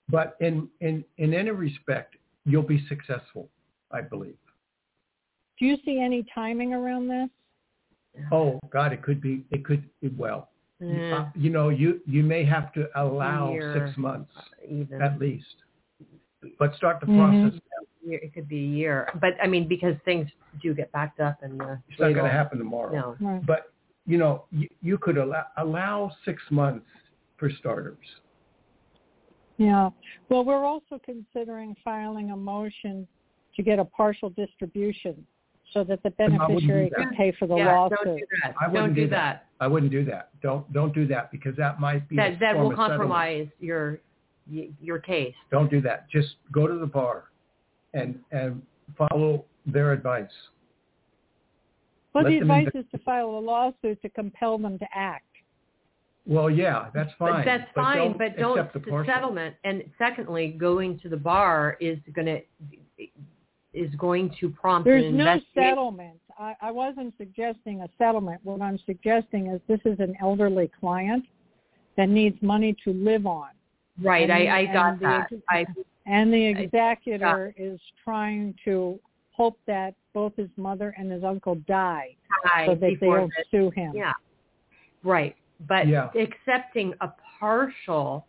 [0.09, 2.15] but in, in, in any respect,
[2.45, 3.49] you'll be successful,
[3.91, 4.37] I believe.
[5.59, 7.29] Do you see any timing around this?
[8.31, 9.87] Oh God, it could be, it could,
[10.17, 10.49] well,
[10.81, 13.85] Eh, uh, you know, you, you may have to allow Year.
[13.87, 14.31] six months
[14.67, 15.45] even at least,
[16.57, 17.17] but start the Mhm.
[17.41, 17.61] process.
[18.03, 19.07] year, it could be a year.
[19.21, 20.27] But I mean, because things
[20.59, 23.15] do get backed up and uh, It's not going to happen tomorrow.
[23.19, 23.27] No.
[23.33, 23.45] Right.
[23.45, 23.71] But
[24.07, 26.87] you know, you, you could allow, allow six months
[27.37, 28.03] for starters.
[29.61, 29.89] Yeah.
[30.29, 33.07] Well, we're also considering filing a motion
[33.55, 35.23] to get a partial distribution
[35.71, 37.01] so that the Then I wouldn't do beneficiary that.
[37.09, 37.97] can pay for the yeah, lawsuit.
[38.03, 38.55] don't do that.
[38.59, 39.45] I wouldn't don't do do that.
[39.59, 40.29] I wouldn't do that.
[40.41, 42.99] Don't don't do that because that might be a That that form will of settlement.
[42.99, 43.99] compromise your
[44.47, 45.35] your case.
[45.51, 46.09] Don't do that.
[46.09, 47.25] Just go to the bar
[47.93, 48.61] and and
[48.97, 50.25] follow their advice.
[52.13, 55.25] Well, Let the advice inve- is to file a lawsuit to compel them to act.
[56.25, 57.45] Well, yeah, that's But fine.
[57.45, 59.55] that's fine, don't but don't accept the the settlement.
[59.63, 62.41] And secondly, going to the bar is going to
[63.73, 66.19] is going to prompt There's an no settlement.
[66.37, 68.41] I, I wasn't suggesting a settlement.
[68.43, 71.25] What I'm suggesting is this is an elderly client
[71.97, 73.49] that needs money to live on.
[74.01, 75.27] Right, And- I, I got and the that.
[75.31, 75.65] ex- I
[76.05, 78.99] And the I- executor is trying to
[79.31, 82.15] hope that both his mother and his uncle die
[82.53, 83.45] I so that they before don't this.
[83.51, 83.93] sue him.
[83.95, 84.11] Yeah,
[85.03, 85.35] right.
[85.67, 86.09] But Yeah.
[86.15, 87.09] accepting a
[87.39, 88.25] partial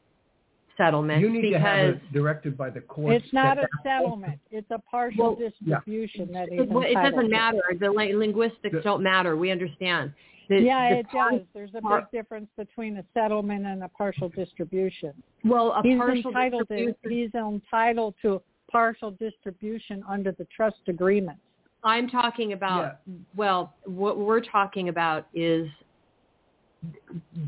[0.76, 3.14] settlement You need because to have it directed by the court.
[3.14, 4.40] It's not a settlement.
[4.50, 7.62] It's a partial Well, distribution that he's it, well, it doesn't matter.
[7.78, 9.36] The linguistics The- don't matter.
[9.36, 10.12] We understand.
[10.48, 11.40] The, Yeah, the it par- does.
[11.54, 15.12] There's a par- big difference between a settlement and a partial distribution.
[15.44, 21.38] Well, a He's partial entitled to he's entitled to partial distribution under the trust agreement.
[21.84, 22.98] I'm talking about,
[23.36, 25.68] well, what we're talking about is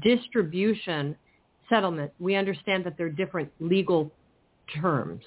[0.03, 1.17] distribution
[1.69, 2.13] settlement.
[2.19, 4.11] We understand that they're different legal
[4.81, 5.23] terms.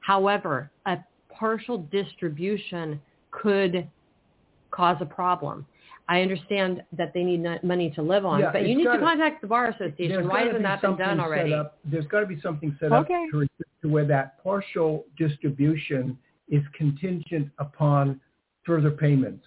[0.00, 0.98] However, a
[1.30, 3.00] partial distribution
[3.30, 3.88] could
[4.70, 5.66] cause a problem.
[6.10, 9.00] I understand that they need money to live on, Yeah, but you need to gotta-
[9.02, 10.26] contact the Bar Association.
[10.26, 11.52] Why gotta hasn't be that been done already?
[11.52, 13.46] up- There's got to be something set up to,
[13.82, 18.18] to where that partial distribution is contingent upon
[18.64, 19.44] further payments.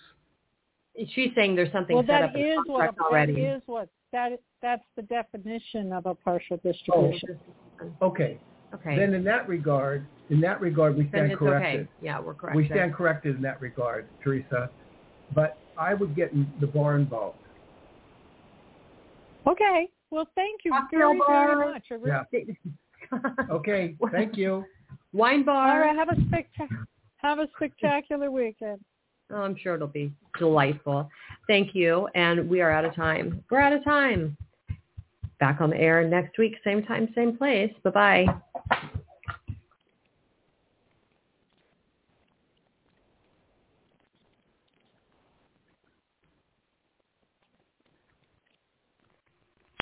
[1.13, 3.41] She's saying there's something Well, set up that in the is what contract that already.
[3.41, 6.93] is what that that's the definition of a partial distribution.
[6.93, 7.95] Oh, distribution.
[8.01, 8.39] Okay.
[8.73, 8.95] okay.
[8.97, 11.81] Then in that regard, in that regard, we stand corrected.
[11.81, 11.89] okay.
[12.01, 12.55] Yeah, we're correct.
[12.55, 14.69] We stand corrected in that regard, Teresa.
[15.33, 17.37] But I would get the bar involved.
[19.47, 19.89] Okay.
[20.11, 21.55] Well, thank you Cocktail very bar.
[21.57, 21.83] very much.
[21.89, 22.23] Really- Yeah.
[23.49, 23.97] Okay.
[24.11, 24.63] Thank you.
[25.11, 25.81] Wine bar.
[25.81, 25.95] right.
[25.95, 26.85] Have a spectac-
[27.17, 28.79] have a spectacular weekend.
[29.33, 31.09] Oh, I'm sure it'll be delightful.
[31.47, 32.07] Thank you.
[32.15, 33.43] And we are out of time.
[33.49, 34.37] We're out of time.
[35.39, 37.73] Back on the air next week, same time, same place.
[37.83, 38.27] Bye-bye.